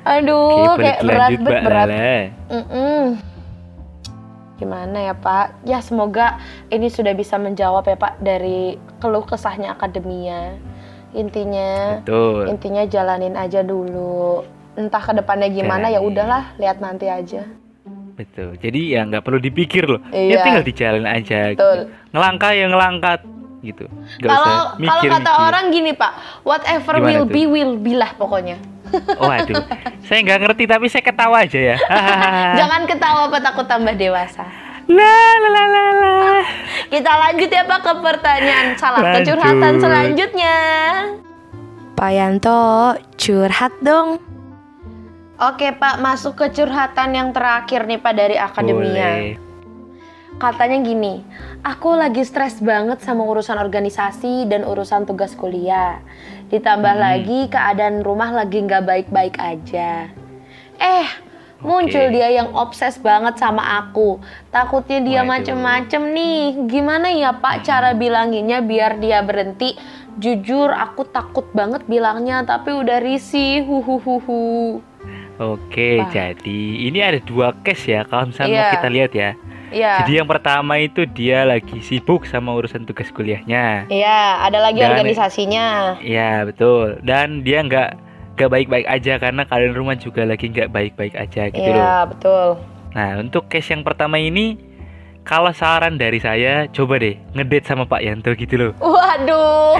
Aduh, 0.00 0.64
Oke, 0.64 0.80
kayak 0.80 1.00
berat 1.04 1.30
Mbak 1.36 1.60
berat. 1.60 1.86
Lala. 1.86 2.16
Mm-mm. 2.48 3.02
Gimana 4.60 5.08
ya 5.08 5.14
Pak? 5.16 5.64
Ya 5.64 5.80
semoga 5.80 6.36
ini 6.68 6.92
sudah 6.92 7.16
bisa 7.16 7.40
menjawab 7.40 7.88
ya 7.88 7.96
Pak 7.96 8.20
dari 8.20 8.76
keluh 9.00 9.24
kesahnya 9.24 9.72
akademia. 9.72 10.60
Intinya, 11.16 11.98
Betul. 12.04 12.52
intinya 12.52 12.84
jalanin 12.84 13.34
aja 13.40 13.64
dulu. 13.64 14.44
Entah 14.76 15.02
ke 15.02 15.16
depannya 15.16 15.48
gimana 15.48 15.88
ya 15.88 15.98
udahlah, 16.04 16.54
lihat 16.60 16.78
nanti 16.78 17.08
aja. 17.08 17.48
Betul. 18.14 18.60
Jadi 18.60 18.94
ya 18.94 19.08
nggak 19.08 19.24
perlu 19.24 19.40
dipikir 19.40 19.88
loh. 19.88 20.04
Iya. 20.12 20.36
Ya 20.36 20.44
tinggal 20.44 20.64
dijalin 20.68 21.08
aja. 21.08 21.56
Betul. 21.56 21.56
Gitu. 21.56 21.84
Ngelangkah 22.12 22.52
ya 22.52 22.66
ngelangkat 22.68 23.20
gitu. 23.64 23.84
Kalau 24.20 24.76
kalau 24.76 24.76
mikir. 24.76 25.08
kata 25.08 25.32
orang 25.40 25.64
gini 25.72 25.92
Pak, 25.96 26.44
whatever 26.44 27.00
Gimana 27.00 27.08
will 27.08 27.24
tuh? 27.24 27.32
be 27.32 27.42
will 27.48 27.74
be 27.80 27.92
lah 27.96 28.12
pokoknya. 28.16 28.60
Waduh. 29.20 29.62
saya 30.06 30.18
nggak 30.26 30.40
ngerti 30.46 30.64
tapi 30.66 30.86
saya 30.90 31.02
ketawa 31.04 31.46
aja 31.46 31.60
ya. 31.74 31.76
Jangan 32.60 32.82
ketawa 32.88 33.30
Pak 33.30 33.40
takut 33.40 33.66
tambah 33.66 33.94
dewasa. 33.94 34.44
La 34.90 35.16
la 35.38 35.48
la 35.48 35.64
la 35.70 35.82
la. 35.94 36.14
Kita 36.90 37.12
lanjut 37.14 37.50
ya 37.50 37.62
Pak 37.62 37.80
ke 37.86 37.92
pertanyaan 38.02 38.74
salah 38.74 39.00
Lanjut. 39.02 39.16
kecurhatan 39.22 39.72
selanjutnya. 39.78 40.56
Pak 41.94 42.10
Yanto, 42.10 42.96
curhat 43.14 43.76
dong. 43.84 44.18
Oke 45.40 45.72
Pak, 45.72 46.00
masuk 46.04 46.36
ke 46.36 46.52
curhatan 46.52 47.16
yang 47.16 47.28
terakhir 47.32 47.88
nih 47.88 48.00
Pak 48.00 48.12
dari 48.12 48.36
akademia. 48.36 49.08
Boleh. 49.08 49.49
Katanya 50.40 50.80
gini, 50.80 51.20
aku 51.60 51.92
lagi 51.92 52.24
stres 52.24 52.64
banget 52.64 53.04
sama 53.04 53.28
urusan 53.28 53.60
organisasi 53.60 54.48
dan 54.48 54.64
urusan 54.64 55.04
tugas 55.04 55.36
kuliah. 55.36 56.00
Ditambah 56.48 56.96
Hmm. 56.96 57.04
lagi 57.04 57.40
keadaan 57.46 58.00
rumah 58.00 58.32
lagi 58.32 58.64
nggak 58.64 58.88
baik-baik 58.88 59.36
aja. 59.36 60.08
Eh, 60.80 61.08
muncul 61.60 62.08
Oke. 62.08 62.16
dia 62.16 62.32
yang 62.32 62.56
obses 62.56 62.96
banget 62.96 63.36
sama 63.36 63.84
aku. 63.84 64.16
Takutnya 64.48 65.04
dia 65.04 65.20
macem-macem 65.28 66.08
nih. 66.08 66.64
Gimana 66.64 67.12
ya 67.12 67.36
Pak 67.36 67.60
cara 67.60 67.92
bilanginnya 67.92 68.64
biar 68.64 68.96
dia 68.96 69.20
berhenti? 69.20 69.76
Jujur 70.16 70.72
aku 70.72 71.04
takut 71.04 71.52
banget 71.52 71.84
bilangnya, 71.84 72.48
tapi 72.48 72.72
udah 72.72 72.96
risih. 72.96 73.60
Huhuhuhu. 73.60 74.80
Oke, 75.36 76.00
Wah. 76.00 76.08
jadi 76.08 76.60
ini 76.88 77.00
ada 77.04 77.20
dua 77.20 77.52
case 77.60 77.92
ya 77.92 78.08
kalau 78.08 78.32
misalnya 78.32 78.56
mau 78.56 78.64
Iya. 78.64 78.72
kita 78.72 78.88
lihat 78.88 79.12
ya. 79.12 79.30
Ya. 79.70 80.02
Jadi 80.02 80.18
yang 80.18 80.28
pertama 80.28 80.78
itu 80.78 81.06
dia 81.06 81.46
lagi 81.46 81.78
sibuk 81.80 82.26
sama 82.26 82.54
urusan 82.54 82.84
tugas 82.84 83.08
kuliahnya. 83.14 83.86
Iya, 83.86 84.42
ada 84.42 84.58
lagi 84.58 84.82
Dan- 84.82 84.98
organisasinya. 84.98 85.98
Ya 86.02 86.42
betul. 86.44 86.98
Dan 87.06 87.46
dia 87.46 87.62
nggak 87.62 87.90
nggak 88.34 88.50
baik-baik 88.50 88.86
aja 88.88 89.20
karena 89.20 89.42
keadaan 89.46 89.76
rumah 89.76 89.94
juga 89.94 90.24
lagi 90.26 90.48
nggak 90.50 90.72
baik-baik 90.72 91.14
aja 91.14 91.48
gitu 91.52 91.70
loh. 91.70 91.78
Iya, 91.78 91.96
betul. 92.08 92.46
Nah 92.96 93.10
untuk 93.22 93.46
case 93.46 93.70
yang 93.70 93.86
pertama 93.86 94.18
ini, 94.18 94.58
kalau 95.20 95.52
saran 95.52 96.00
dari 96.00 96.18
saya, 96.18 96.66
coba 96.72 96.96
deh 96.98 97.14
ngedate 97.36 97.68
sama 97.68 97.84
Pak 97.84 98.00
Yanto 98.02 98.32
gitu 98.34 98.54
loh. 98.56 98.72
Waduh. 98.80 99.76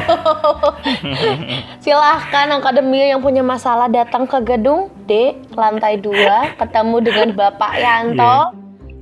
Silahkan 1.85 2.53
akademia 2.55 3.17
yang 3.17 3.25
punya 3.25 3.41
masalah 3.41 3.89
datang 3.89 4.29
ke 4.29 4.39
gedung 4.45 4.93
D 5.09 5.35
lantai 5.57 5.97
2 5.99 6.61
ketemu 6.61 6.97
dengan 7.03 7.29
Bapak 7.35 7.73
Yanto. 7.81 8.60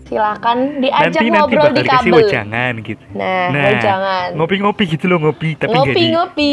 Silahkan 0.08 0.56
diajak 0.80 1.12
nanti 1.12 1.20
nanti 1.20 1.36
ngobrol 1.36 1.60
bakal 1.60 1.76
di 1.76 1.84
kabel. 1.84 2.12
wejangan 2.16 2.72
gitu. 2.80 3.04
Nah, 3.12 3.46
Nah, 3.52 3.64
wejangan. 3.68 4.26
Ngopi-ngopi 4.34 4.84
gitu 4.88 5.04
loh 5.04 5.18
ngopi, 5.20 5.50
tapi 5.54 5.70
Ngopi-ngopi. 5.70 6.52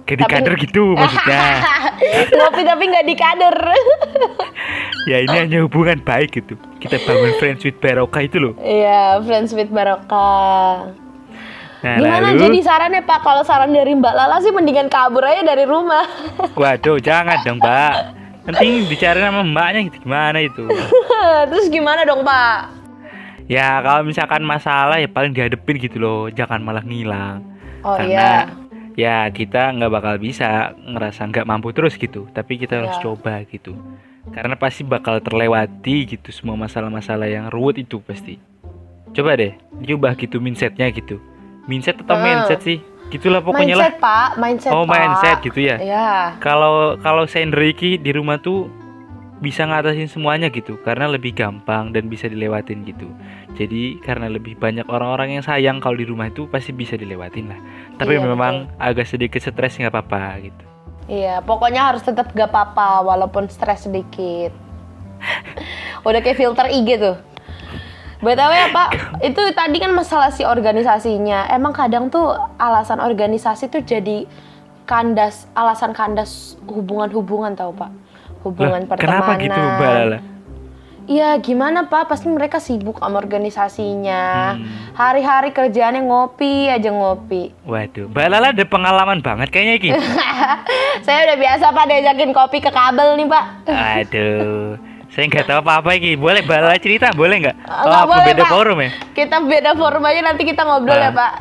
nggak 0.00 0.16
di 0.16 0.24
tapi- 0.24 0.32
kader 0.34 0.54
gitu 0.56 0.82
maksudnya. 0.96 1.42
Ngopi 2.40 2.62
tapi 2.64 2.82
nggak 2.88 3.04
di 3.04 3.14
kader. 3.14 3.56
ya 5.04 5.16
ini 5.20 5.36
hanya 5.38 5.58
hubungan 5.60 6.00
baik 6.00 6.32
gitu. 6.32 6.56
Kita 6.78 6.96
bangun 6.98 7.36
friends 7.36 7.60
with 7.60 7.76
Baroka 7.76 8.20
itu 8.20 8.40
loh. 8.40 8.52
Iya, 8.58 9.20
friends 9.20 9.52
with 9.52 9.68
Barokah. 9.68 10.96
Nah 11.78 11.94
Gimana 11.94 12.34
lalu, 12.34 12.42
jadi 12.42 12.58
sarannya 12.64 13.04
Pak? 13.04 13.22
Kalau 13.22 13.44
saran 13.44 13.70
dari 13.70 13.94
Mbak 13.94 14.10
Lala 14.10 14.40
sih 14.40 14.50
mendingan 14.50 14.88
kabur 14.88 15.22
aja 15.22 15.44
dari 15.44 15.62
rumah. 15.62 16.02
waduh 16.58 16.98
jangan 16.98 17.38
dong 17.44 17.60
Mbak. 17.60 17.94
Nanti 18.48 18.88
dicari 18.88 19.20
sama 19.20 19.44
mbaknya 19.44 19.86
gitu 19.86 20.00
gimana 20.00 20.40
itu? 20.40 20.64
Terus 21.52 21.68
gimana 21.68 22.02
dong 22.02 22.24
Pak? 22.24 22.77
Ya 23.48 23.80
kalau 23.80 24.04
misalkan 24.04 24.44
masalah 24.44 25.00
ya 25.00 25.08
paling 25.08 25.32
dihadepin 25.32 25.80
gitu 25.80 25.96
loh, 25.96 26.28
jangan 26.28 26.60
malah 26.60 26.84
ngilang. 26.84 27.40
Oh 27.80 27.96
Karena 27.96 28.44
iya. 28.94 29.24
ya 29.24 29.32
kita 29.32 29.72
nggak 29.72 29.88
bakal 29.88 30.14
bisa 30.20 30.76
ngerasa 30.76 31.24
nggak 31.32 31.48
mampu 31.48 31.72
terus 31.72 31.96
gitu, 31.96 32.28
tapi 32.36 32.60
kita 32.60 32.84
harus 32.84 32.92
Ya. 33.00 33.08
coba 33.08 33.40
gitu. 33.48 33.72
Karena 34.28 34.52
pasti 34.60 34.84
bakal 34.84 35.24
terlewati 35.24 36.04
gitu 36.04 36.28
semua 36.28 36.60
masalah-masalah 36.60 37.24
yang 37.24 37.48
ruwet 37.48 37.80
itu 37.80 38.04
pasti. 38.04 38.36
Coba 39.16 39.40
deh, 39.40 39.56
diubah 39.80 40.12
gitu 40.14 40.36
mindsetnya 40.36 40.92
gitu. 40.92 41.16
Mindset 41.64 42.04
atau 42.04 42.20
Heeh. 42.20 42.24
mindset 42.28 42.60
sih? 42.60 42.78
Gitulah 43.08 43.40
pokoknya 43.40 43.80
lah. 43.80 43.88
mindset 43.88 43.96
Pak, 43.96 44.28
mindset 44.36 44.72
Oh 44.76 44.84
Pak. 44.84 44.92
mindset 44.92 45.36
gitu 45.40 45.60
ya. 45.64 45.76
Iya. 45.80 46.36
Kalau 46.44 47.00
kalau 47.00 47.24
saya 47.24 47.48
Ricky 47.48 47.96
di 47.96 48.12
rumah 48.12 48.36
tuh 48.36 48.68
bisa 49.38 49.62
ngatasin 49.66 50.10
semuanya 50.10 50.50
gitu 50.50 50.78
karena 50.82 51.06
lebih 51.06 51.34
gampang 51.34 51.94
dan 51.94 52.10
bisa 52.10 52.26
dilewatin 52.26 52.82
gitu 52.82 53.06
jadi 53.54 54.02
karena 54.02 54.26
lebih 54.26 54.58
banyak 54.58 54.86
orang-orang 54.90 55.38
yang 55.38 55.44
sayang 55.46 55.78
kalau 55.78 55.94
di 55.94 56.06
rumah 56.06 56.26
itu 56.26 56.50
pasti 56.50 56.74
bisa 56.74 56.98
dilewatin 56.98 57.50
lah 57.50 57.60
tapi 57.96 58.18
Iya, 58.18 58.26
memang 58.26 58.66
agak 58.82 59.06
sedikit 59.06 59.38
stres 59.38 59.78
nggak 59.78 59.94
apa-apa 59.94 60.42
gitu 60.42 60.68
Iya, 61.08 61.40
pokoknya 61.40 61.88
harus 61.88 62.04
tetap 62.04 62.36
gak 62.36 62.52
apa-apa 62.52 63.00
walaupun 63.00 63.48
stres 63.48 63.88
sedikit. 63.88 64.52
Udah 66.06 66.20
kayak 66.20 66.36
filter 66.36 66.68
IG 66.68 67.00
tuh. 67.00 67.16
BTW 68.20 68.52
ya 68.52 68.68
Pak, 68.74 68.88
itu 69.24 69.40
tadi 69.56 69.80
kan 69.80 69.96
masalah 69.96 70.28
si 70.28 70.44
organisasinya. 70.44 71.48
Emang 71.48 71.72
kadang 71.72 72.12
tuh 72.12 72.36
alasan 72.60 73.00
organisasi 73.00 73.72
tuh 73.72 73.80
jadi 73.80 74.28
kandas, 74.84 75.48
alasan 75.56 75.96
kandas 75.96 76.60
hubungan-hubungan 76.68 77.56
tau 77.56 77.72
Pak. 77.72 77.88
Hubungan 78.40 78.80
Lah, 78.80 78.88
pertemanan. 78.88 79.02
kenapa 79.20 79.40
gitu 79.40 79.58
Mbak 79.58 79.90
Lala? 79.92 80.18
Iya, 81.04 81.28
gimana 81.38 81.78
Pak? 81.82 82.04
Pasti 82.06 82.28
mereka 82.28 82.58
sibuk 82.58 83.00
sama 83.00 83.16
organisasinya. 83.16 84.54
Hmm. 84.54 84.92
Hari-hari 84.92 85.50
kerjaannya 85.50 86.02
ngopi 86.02 86.68
aja 86.68 86.90
ngopi. 86.90 87.48
waduh 87.62 88.06
Mbak 88.06 88.26
Lala 88.28 88.46
ada 88.50 88.64
pengalaman 88.64 89.18
banget 89.18 89.48
kayaknya 89.48 89.76
gitu 89.78 89.96
Saya 91.00 91.24
udah 91.24 91.36
biasa 91.38 91.64
Pak 91.68 91.84
diajakin 91.86 92.30
kopi 92.30 92.58
ke 92.58 92.68
kabel 92.68 93.14
nih 93.14 93.26
Pak. 93.26 93.44
aduh 93.66 94.76
saya 95.08 95.24
nggak 95.24 95.46
tahu 95.46 95.58
apa-apa 95.58 95.96
ini 95.96 96.14
boleh 96.14 96.44
Mbak 96.44 96.58
Lala 96.58 96.76
cerita 96.76 97.08
boleh 97.10 97.40
nggak 97.40 97.56
oh 97.64 97.88
apa 97.88 98.04
boleh, 98.06 98.26
beda 98.28 98.44
Pak. 98.44 98.50
forum 98.50 98.78
ya 98.78 98.90
Kita 99.14 99.36
beda 99.40 99.70
forum 99.72 100.04
aja 100.04 100.20
nanti 100.22 100.42
kita 100.44 100.62
ngobrol 100.62 100.94
Ah. 100.94 101.00
ya 101.00 101.10
Pak. 101.10 101.32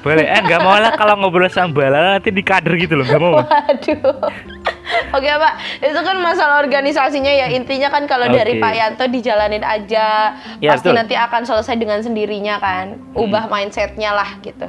boleh 0.00 0.24
eh 0.24 0.40
nggak 0.40 0.58
mau 0.58 0.74
lah 0.74 0.92
kalau 0.94 1.14
ngobrol 1.14 1.44
sama 1.46 1.68
Mbak 1.68 1.86
Lala 1.86 2.08
nanti 2.16 2.30
di 2.30 2.40
kader 2.40 2.72
gitu 2.74 2.96
loh 2.96 3.04
nggak 3.04 3.20
mau 3.20 3.36
Waduh. 3.44 4.32
Oke 5.16 5.26
Pak, 5.26 5.54
itu 5.80 6.00
kan 6.00 6.16
masalah 6.18 6.60
organisasinya 6.60 7.30
ya. 7.30 7.46
Intinya 7.50 7.88
kan 7.88 8.04
kalau 8.04 8.26
dari 8.26 8.56
Oke. 8.56 8.62
Pak 8.62 8.72
Yanto 8.74 9.04
dijalanin 9.06 9.62
aja, 9.62 10.36
Ya, 10.58 10.70
pasti 10.72 10.88
betul. 10.90 10.98
nanti 11.00 11.14
akan 11.16 11.42
selesai 11.42 11.76
dengan 11.76 12.00
sendirinya 12.00 12.58
kan, 12.58 12.96
ubah 13.12 13.46
mindsetnya 13.46 14.12
lah 14.12 14.38
gitu, 14.40 14.68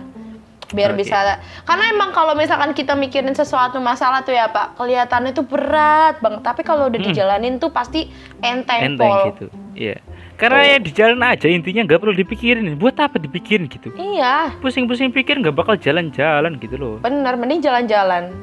biar 0.72 0.96
Oke. 0.96 1.04
bisa. 1.04 1.38
Karena 1.64 1.92
emang 1.92 2.12
kalau 2.12 2.34
misalkan 2.34 2.72
kita 2.72 2.96
mikirin 2.96 3.32
sesuatu 3.32 3.78
masalah 3.78 4.24
tuh 4.24 4.32
ya 4.32 4.48
Pak, 4.48 4.80
kelihatannya 4.80 5.32
tuh 5.32 5.46
berat 5.46 6.18
banget, 6.20 6.42
tapi 6.42 6.62
kalau 6.62 6.88
udah 6.88 7.00
dijalanin 7.00 7.60
tuh 7.60 7.70
pasti 7.70 8.08
enteng, 8.40 8.96
enteng 8.96 9.12
Pol. 9.12 9.22
gitu. 9.36 9.46
Iya. 9.76 9.98
Karena 10.36 10.66
ya 10.66 10.78
di 10.82 10.90
jalan 10.90 11.22
aja 11.22 11.46
intinya 11.46 11.86
nggak 11.86 12.02
perlu 12.02 12.18
dipikirin. 12.18 12.74
Buat 12.82 12.98
apa 12.98 13.22
dipikirin 13.22 13.70
gitu? 13.70 13.94
Iya, 13.94 14.50
pusing-pusing 14.58 15.14
pikir 15.14 15.38
nggak 15.38 15.54
bakal 15.54 15.78
jalan-jalan 15.78 16.58
gitu 16.58 16.82
loh. 16.82 16.94
Bener, 16.98 17.38
mending 17.38 17.62
jalan-jalan. 17.62 18.34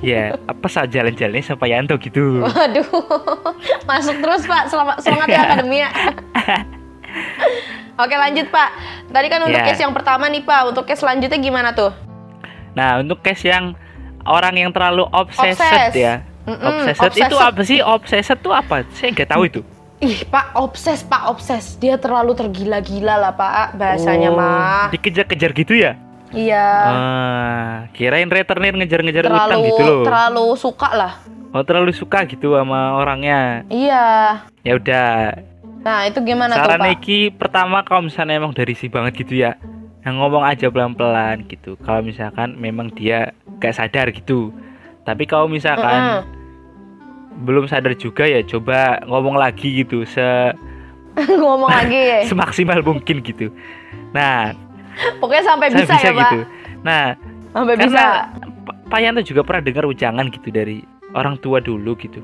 Ya 0.00 0.34
apa 0.40 0.66
saja 0.66 1.00
jalan-jalannya 1.00 1.42
sama 1.42 1.64
Yanto 1.64 1.94
gitu 1.96 2.40
Waduh, 2.40 2.88
masuk 3.88 4.16
terus 4.16 4.42
Pak. 4.44 4.66
Selamat 4.66 4.96
semangat 4.98 5.28
ya 5.28 5.40
akademia. 5.46 5.88
Oke 7.96 8.14
lanjut 8.14 8.48
Pak. 8.48 8.68
Tadi 9.08 9.26
kan 9.26 9.40
untuk 9.42 9.54
Ya. 9.54 9.66
case 9.66 9.82
yang 9.82 9.92
pertama 9.92 10.24
nih 10.26 10.40
Pak. 10.40 10.60
Untuk 10.66 10.84
case 10.84 11.00
selanjutnya 11.00 11.36
gimana 11.36 11.70
tuh? 11.70 11.92
nah 12.70 12.96
untuk 12.96 13.18
case 13.18 13.44
yang 13.44 13.74
orang 14.22 14.54
yang 14.56 14.70
terlalu 14.70 15.02
obsessed 15.10 15.58
Obses. 15.58 15.90
ya 15.92 16.22
Mm-mm, 16.44 16.86
obsessed 16.86 17.02
itu 17.12 17.26
obsessed. 17.26 17.42
apa 17.44 17.60
sih 17.60 17.78
obsessed 17.82 18.38
tuh 18.38 18.54
apa 18.54 18.86
saya 18.92 19.10
nggak 19.10 19.26
tahu 19.28 19.42
itu 19.44 19.60
Ih 19.98 20.22
Pak, 20.24 20.54
obses 20.54 21.02
Pak, 21.02 21.28
obses. 21.28 21.76
Dia 21.76 21.98
terlalu 21.98 22.32
tergila-gila 22.32 23.18
lah 23.18 23.34
Pak 23.34 23.74
bahasanya 23.74 24.30
Oh, 24.30 24.38
mah. 24.38 24.88
dikejar-kejar 24.88 25.50
gitu 25.52 25.76
ya 25.76 25.98
Iya. 26.30 26.66
ah 26.86 27.72
kirain 27.90 28.26
returnir 28.26 28.72
ngejar-ngejar 28.72 29.26
utang 29.26 29.60
gitu 29.60 29.82
loh 29.82 30.00
terlalu 30.02 30.46
suka 30.54 30.88
lah. 30.90 31.12
oh 31.50 31.62
terlalu 31.62 31.90
suka 31.90 32.22
gitu 32.24 32.54
sama 32.54 32.94
orangnya 32.96 33.66
Iya. 33.66 34.06
ya 34.62 34.72
udah 34.74 35.10
Nah 35.80 36.04
itu 36.04 36.20
gimana 36.20 36.52
tuh 36.52 36.60
saran 36.60 36.76
Pak? 36.76 36.86
Neki 36.92 37.18
pertama 37.34 37.80
kalau 37.80 38.04
misalnya 38.04 38.36
emang 38.36 38.52
dari 38.52 38.76
si 38.76 38.86
banget 38.86 39.16
gitu 39.16 39.32
ya 39.34 39.56
yang 40.00 40.16
ngomong 40.16 40.44
aja 40.44 40.68
pelan-pelan 40.68 41.44
gitu 41.44 41.76
kalau 41.80 42.00
misalkan 42.00 42.52
memang 42.56 42.92
dia 42.92 43.32
gak 43.58 43.74
sadar 43.74 44.12
gitu 44.12 44.52
tapi 45.02 45.24
kalau 45.24 45.48
misalkan 45.48 46.24
belum 47.40 47.64
sadar 47.64 47.96
juga 47.96 48.24
ya 48.24 48.44
coba 48.44 49.00
ngomong 49.04 49.36
lagi 49.36 49.80
gitu 49.80 50.04
se 50.04 50.52
Ngomong 51.40 51.68
lagi. 51.68 52.22
semaksimal 52.30 52.80
mungkin 52.80 53.20
gitu 53.20 53.48
nah 54.12 54.52
Pokoknya 55.16 55.44
sampai 55.44 55.66
bisa, 55.68 55.84
bisa 55.88 55.96
ya 55.98 56.12
Pak. 56.12 56.20
gitu 56.22 56.38
nah 56.80 57.04
Sampai 57.50 57.74
bisa. 57.76 57.86
karena 57.86 58.06
Pa- 58.60 58.76
Pak 58.86 58.98
Yanto 58.98 59.20
juga 59.20 59.42
pernah 59.42 59.62
dengar 59.62 59.84
ujangan 59.84 60.26
gitu 60.28 60.48
dari 60.48 60.80
orang 61.12 61.36
tua 61.36 61.58
dulu 61.58 61.92
gitu 61.94 62.20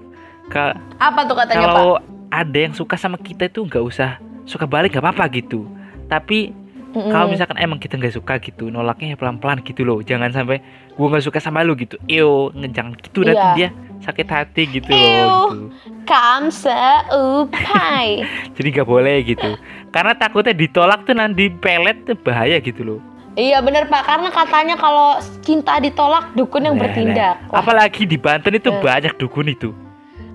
Ka- 0.47 0.77
Apa 0.97 1.25
tuh 1.25 1.35
katanya 1.35 1.63
Pak? 1.63 1.69
kalau 1.69 1.93
ada 2.29 2.59
yang 2.59 2.73
suka 2.73 2.95
sama 2.95 3.17
kita 3.17 3.47
itu 3.47 3.61
nggak 3.61 3.81
usah 3.81 4.17
suka 4.45 4.65
balik 4.65 4.91
nggak 4.91 5.03
apa-apa 5.03 5.25
gitu 5.33 5.67
tapi 6.07 6.55
Mm-mm. 6.89 7.11
kalau 7.11 7.27
misalkan 7.27 7.57
emang 7.57 7.77
kita 7.77 7.95
nggak 7.95 8.13
suka 8.13 8.39
gitu 8.39 8.67
nolaknya 8.67 9.13
ya 9.13 9.17
pelan-pelan 9.17 9.61
gitu 9.61 9.83
loh 9.83 10.01
jangan 10.01 10.31
sampai 10.31 10.63
gua 10.93 11.07
nggak 11.09 11.25
suka 11.25 11.39
sama 11.39 11.61
lu 11.61 11.75
gitu 11.75 11.99
iyo 12.07 12.49
jangan 12.55 12.95
gitu 12.97 13.21
nanti 13.21 13.37
Iya. 13.37 13.53
dia 13.55 13.69
sakit 13.99 14.27
hati 14.27 14.63
gitu 14.71 14.89
Ew. 14.89 14.97
loh 14.97 15.49
gitu. 15.51 15.65
Kamsa 16.07 17.05
upai. 17.11 18.23
jadi 18.57 18.69
nggak 18.73 18.89
boleh 18.89 19.17
gitu 19.25 19.51
karena 19.97 20.13
takutnya 20.13 20.53
ditolak 20.53 21.03
tuh 21.03 21.17
nanti 21.17 21.49
pelet 21.49 22.05
tuh 22.05 22.13
bahaya 22.19 22.61
gitu 22.61 22.85
loh 22.85 23.01
Iya 23.35 23.61
bener 23.61 23.85
Pak, 23.85 24.01
karena 24.03 24.29
katanya 24.29 24.77
kalau 24.77 25.13
cinta 25.41 25.77
ditolak 25.77 26.33
dukun 26.33 26.63
yang 26.63 26.73
Nah, 26.73 26.85
bertindak. 26.85 27.37
nah. 27.45 27.61
apalagi 27.61 28.05
di 28.05 28.17
Banten 28.17 28.53
itu 28.55 28.69
Eh. 28.69 28.77
banyak 28.79 29.13
dukun 29.15 29.45
itu 29.47 29.77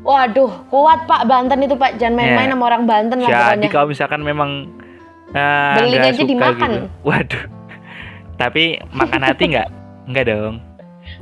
Waduh, 0.01 0.49
kuat 0.65 1.05
Pak 1.05 1.25
Banten 1.25 1.61
itu 1.61 1.73
Pak, 1.73 1.97
jangan 1.97 2.13
main-main 2.15 2.45
Ya. 2.45 2.53
sama 2.53 2.63
orang 2.63 2.85
Banten 2.85 3.17
lah 3.17 3.25
jadi 3.27 3.41
pokoknya. 3.57 3.69
kalau 3.69 3.87
misalkan 3.87 4.21
memang 4.21 4.49
eh, 5.31 5.75
Beli 5.77 5.97
aja 5.97 6.11
suka 6.11 6.25
dimakan. 6.27 6.69
gitu 6.69 6.87
waduh 7.03 7.43
tapi 8.35 8.63
makan 8.91 9.21
hati 9.23 9.43
nggak 9.47 9.67
nggak 10.07 10.25
dong 10.27 10.55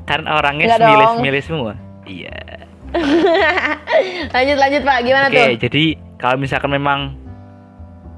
kan 0.04 0.19
orangnya 0.25 0.65
Nggak 0.65 0.80
semilis 0.82 0.99
dong. 1.02 1.15
semilis 1.15 1.43
semua 1.45 1.71
iya 2.06 2.38
lanjut 4.34 4.58
lanjut 4.58 4.82
Pak, 4.82 4.97
gimana 5.02 5.25
Oke, 5.28 5.38
tuh? 5.38 5.47
jadi 5.62 5.84
kalau 6.17 6.36
misalkan 6.36 6.71
memang 6.71 7.15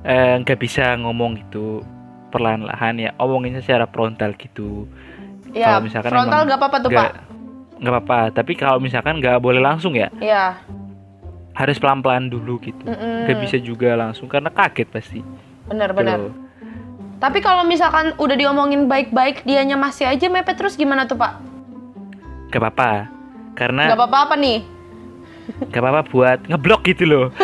eh, 0.04 0.36
nggak 0.40 0.58
bisa 0.58 0.98
ngomong 0.98 1.38
gitu 1.40 1.82
perlahan-lahan 2.30 2.96
ya, 2.98 3.10
omongin 3.18 3.60
secara 3.60 3.86
frontal 3.86 4.34
gitu. 4.36 4.88
Ya, 5.52 5.76
kalau 5.76 5.84
misalkan 5.84 6.10
frontal 6.10 6.40
emang 6.40 6.48
gak 6.48 6.60
apa-apa 6.60 6.78
tuh 6.80 6.90
nggak- 6.90 7.12
Pak. 7.12 7.14
nggak 7.78 7.94
apa-apa. 7.94 8.20
Tapi 8.32 8.52
kalau 8.56 8.80
misalkan 8.80 9.20
nggak 9.20 9.38
boleh 9.38 9.60
langsung 9.60 9.92
ya, 9.92 10.08
Iya. 10.18 10.56
harus 11.52 11.76
pelan-pelan 11.76 12.32
dulu 12.32 12.56
gitu. 12.62 12.88
Nggak 12.88 13.38
bisa 13.42 13.58
juga 13.58 13.94
langsung 13.94 14.26
karena 14.26 14.48
kaget 14.48 14.88
pasti. 14.88 15.20
Tuh. 15.68 16.34
Tapi 17.20 17.38
kalau 17.38 17.62
misalkan 17.62 18.16
udah 18.16 18.34
diomongin 18.34 18.88
baik-baik, 18.88 19.44
dianya 19.44 19.76
masih 19.76 20.08
aja 20.08 20.26
mepet 20.26 20.56
terus 20.56 20.74
gimana 20.74 21.06
tuh 21.06 21.20
Pak? 21.20 21.34
Nggak 22.50 22.62
apa-apa. 22.62 22.92
Karena 23.52 23.92
Gak 23.92 24.00
apa-apa 24.00 24.20
apa 24.26 24.36
nih? 24.36 24.60
nggak 25.52 25.82
apa-apa 25.84 26.02
buat 26.08 26.40
ngeblok 26.48 26.82
gitu 26.88 27.04
loh. 27.04 27.26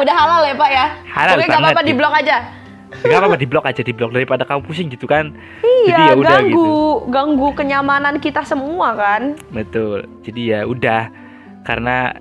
Udah 0.00 0.14
halal 0.16 0.40
ya 0.42 0.54
Pak 0.54 0.70
ya? 0.70 0.86
Halal 1.06 1.34
Pokoknya 1.34 1.44
gak 1.44 1.52
banget, 1.52 1.60
apa-apa 1.62 1.80
gitu. 1.80 1.86
di 1.86 1.94
blok 1.94 2.14
aja. 2.14 2.36
Nggak 2.90 3.18
apa-apa 3.20 3.36
di 3.36 3.46
blok 3.46 3.64
aja 3.64 3.80
di 3.80 3.92
blok 3.92 4.10
daripada 4.10 4.42
kamu 4.42 4.60
pusing 4.64 4.88
gitu 4.88 5.06
kan. 5.06 5.30
Iya, 5.60 5.86
Jadi 5.86 6.02
ya 6.02 6.14
udah 6.16 6.30
ganggu, 6.34 6.50
gitu. 6.50 6.74
ganggu 7.08 7.48
kenyamanan 7.54 8.14
kita 8.18 8.42
semua 8.42 8.88
kan. 8.92 9.22
Betul. 9.48 10.10
Jadi 10.20 10.40
ya 10.48 10.60
udah 10.64 11.06
karena 11.62 12.16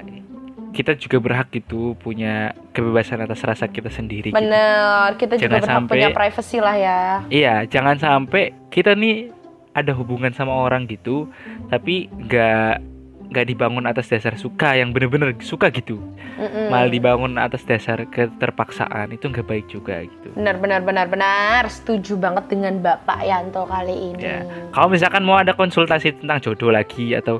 kita 0.69 0.93
juga 0.93 1.17
berhak 1.17 1.49
gitu 1.49 1.97
punya 1.97 2.53
kebebasan 2.69 3.17
atas 3.19 3.41
rasa 3.41 3.65
kita 3.65 3.89
sendiri. 3.89 4.29
gitu. 4.29 4.37
Bener, 4.37 5.17
kita 5.17 5.33
juga 5.35 5.43
Jangan 5.49 5.57
berhak 5.57 5.73
sampai- 5.73 5.93
punya 5.95 6.09
privacy 6.13 6.57
lah 6.59 6.75
ya. 6.77 7.01
Iya, 7.27 7.55
jangan 7.65 7.95
sampai 7.97 8.43
kita 8.69 8.93
nih 8.93 9.33
ada 9.71 9.91
hubungan 9.91 10.29
sama 10.29 10.53
orang 10.53 10.85
gitu, 10.85 11.25
tapi 11.67 12.05
nggak 12.11 12.85
nggak 13.29 13.45
dibangun 13.45 13.85
atas 13.85 14.09
dasar 14.09 14.33
suka 14.41 14.73
yang 14.73 14.89
bener-bener 14.89 15.37
suka 15.45 15.69
gitu, 15.69 16.01
Mm-mm. 16.41 16.73
malah 16.73 16.89
dibangun 16.89 17.37
atas 17.37 17.61
dasar 17.61 18.09
keterpaksaan 18.09 19.13
itu 19.13 19.29
nggak 19.29 19.45
baik 19.45 19.65
juga 19.69 20.01
gitu. 20.01 20.33
Benar, 20.33 20.57
benar, 20.57 20.81
benar, 20.81 21.05
benar. 21.05 21.69
Setuju 21.69 22.17
banget 22.17 22.49
dengan 22.49 22.81
Bapak 22.81 23.21
Yanto 23.21 23.69
kali 23.69 24.17
ini. 24.17 24.25
Ya. 24.25 24.41
Kalau 24.73 24.89
misalkan 24.89 25.21
mau 25.21 25.37
ada 25.37 25.53
konsultasi 25.53 26.17
tentang 26.17 26.41
jodoh 26.41 26.73
lagi 26.73 27.13
atau 27.13 27.37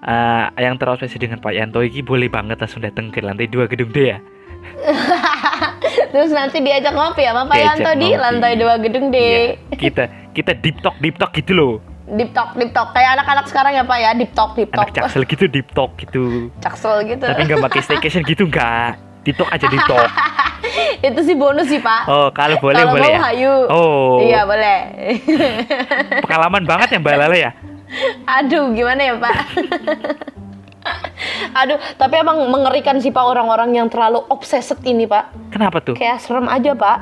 uh, 0.00 0.48
yang 0.56 0.80
terobsesi 0.80 1.20
dengan 1.20 1.44
Pak 1.44 1.52
Yanto 1.52 1.84
ini 1.84 2.00
boleh 2.00 2.32
banget 2.32 2.56
langsung 2.64 2.80
datang 2.80 3.12
ke 3.12 3.20
lantai 3.20 3.52
dua 3.52 3.68
gedung 3.68 3.92
D 3.92 4.16
ya. 4.16 4.18
Terus 6.12 6.32
nanti 6.32 6.60
diajak 6.64 6.96
ngopi 6.96 7.24
ya, 7.24 7.32
Diajak 7.36 7.60
Yanto 7.60 7.90
di 8.00 8.08
lantai 8.16 8.54
dua 8.56 8.74
gedung 8.80 9.12
D. 9.12 9.16
Iya. 9.20 9.76
Kita 9.76 10.04
kita 10.32 10.52
deep 10.56 10.80
talk 10.80 10.96
deep 11.04 11.20
talk 11.20 11.36
gitu 11.36 11.52
loh. 11.52 11.74
Deep 12.08 12.32
talk, 12.32 12.56
deep 12.56 12.72
talk. 12.72 12.96
Kayak 12.96 13.20
anak-anak 13.20 13.46
sekarang 13.52 13.72
ya 13.76 13.84
Pak 13.84 13.98
ya, 14.00 14.10
deep 14.16 14.32
talk, 14.32 14.56
deep 14.56 14.72
talk. 14.72 14.88
Anak 14.88 14.96
jaksel 14.96 15.22
gitu 15.28 15.44
deep 15.44 15.68
talk 15.76 15.92
gitu. 16.00 16.48
Caksel 16.64 17.04
gitu. 17.04 17.24
Tapi 17.28 17.42
nggak 17.44 17.60
pakai 17.68 17.80
staycation 17.84 18.24
gitu 18.24 18.48
nggak. 18.48 18.96
Deep 19.28 19.36
talk 19.36 19.50
aja 19.52 19.66
deep 19.68 19.84
talk. 19.84 20.08
Itu 21.06 21.20
sih 21.22 21.36
bonus 21.36 21.68
sih 21.70 21.78
Pak. 21.78 22.02
Oh, 22.10 22.28
kalau 22.32 22.56
boleh 22.58 22.80
Kalau 22.80 22.92
boleh 22.96 23.06
mau 23.06 23.14
ya. 23.14 23.20
hayu. 23.30 23.54
Oh. 23.70 24.18
Iya 24.24 24.40
boleh. 24.48 24.78
Pengalaman 26.26 26.64
banget 26.64 26.88
ya 26.96 26.98
Mbak 26.98 27.14
Lala 27.14 27.36
ya. 27.36 27.50
Aduh, 28.26 28.72
gimana 28.72 29.00
ya 29.00 29.14
Pak? 29.16 29.36
Aduh, 31.64 31.78
tapi 32.00 32.14
emang 32.20 32.40
mengerikan 32.48 32.96
sih 33.00 33.12
Pak 33.12 33.24
orang-orang 33.24 33.76
yang 33.76 33.88
terlalu 33.92 34.24
obsesed 34.32 34.80
ini 34.84 35.04
Pak. 35.04 35.52
Kenapa 35.52 35.80
tuh? 35.84 35.94
Kayak 35.96 36.24
serem 36.24 36.48
aja 36.48 36.72
Pak. 36.72 36.98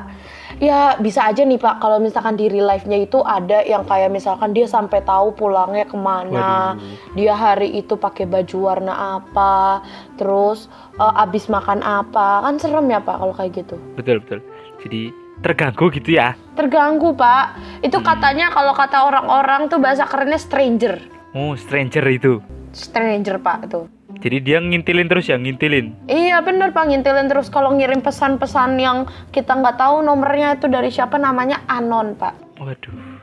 Ya 0.57 0.97
bisa 0.97 1.21
aja 1.21 1.45
nih 1.45 1.61
Pak, 1.61 1.77
kalau 1.77 2.01
misalkan 2.01 2.33
di 2.33 2.49
real 2.49 2.65
life-nya 2.65 3.05
itu 3.05 3.21
ada 3.21 3.61
yang 3.61 3.85
kayak 3.85 4.09
misalkan 4.09 4.57
dia 4.57 4.65
sampai 4.65 5.05
tahu 5.05 5.29
pulangnya 5.37 5.85
ke 5.85 5.93
mana, 5.93 6.73
Waduh. 6.73 7.13
dia 7.13 7.37
hari 7.37 7.77
itu 7.77 7.93
pakai 7.93 8.25
baju 8.25 8.57
warna 8.65 9.21
apa, 9.21 9.85
terus 10.17 10.65
eh, 10.97 11.13
abis 11.21 11.45
makan 11.45 11.85
apa, 11.85 12.41
kan 12.41 12.57
serem 12.57 12.89
ya 12.89 12.97
Pak 12.97 13.15
kalau 13.21 13.33
kayak 13.37 13.53
gitu. 13.53 13.77
Betul 13.93 14.17
betul. 14.25 14.41
Jadi 14.81 15.13
terganggu 15.45 15.93
gitu 15.93 16.17
ya. 16.17 16.33
Terganggu 16.57 17.13
Pak, 17.13 17.45
itu 17.85 18.01
katanya 18.01 18.49
kalau 18.49 18.73
kata 18.73 18.97
orang-orang 19.13 19.69
tuh 19.69 19.77
bahasa 19.77 20.09
kerennya 20.09 20.41
stranger, 20.41 20.97
Oh 21.37 21.53
stranger 21.53 22.01
itu. 22.09 22.41
stranger 22.73 23.37
Pak 23.37 23.69
itu. 23.69 23.85
Jadi 24.17 24.37
dia 24.41 24.57
ngintilin 24.57 25.05
terus 25.05 25.29
ya 25.29 25.37
ngintilin. 25.37 26.09
Iya 26.09 26.41
bener 26.41 26.73
Pak, 26.73 26.89
ngintilin 26.89 27.29
terus 27.29 27.53
kalau 27.53 27.73
ngirim 27.77 28.01
pesan-pesan 28.01 28.81
yang 28.81 29.05
kita 29.29 29.53
nggak 29.53 29.77
tahu 29.77 30.01
nomornya 30.01 30.57
itu 30.57 30.65
dari 30.65 30.89
siapa 30.89 31.21
namanya 31.21 31.61
anon 31.69 32.17
Pak. 32.17 32.57
Waduh. 32.57 33.17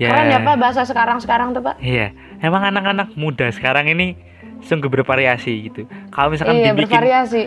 Keren 0.00 0.34
ya 0.34 0.40
Pak 0.42 0.56
bahasa 0.58 0.82
sekarang-sekarang 0.88 1.54
tuh 1.54 1.62
Pak. 1.62 1.78
Iya, 1.78 2.16
emang 2.42 2.64
anak-anak 2.64 3.14
muda 3.14 3.52
sekarang 3.54 3.86
ini 3.92 4.18
sungguh 4.64 4.90
bervariasi 4.90 5.52
gitu. 5.70 5.86
Kalau 6.10 6.32
misalkan 6.32 6.58
Iya 6.58 6.72
dibikin 6.74 6.96
bervariasi. 6.96 7.42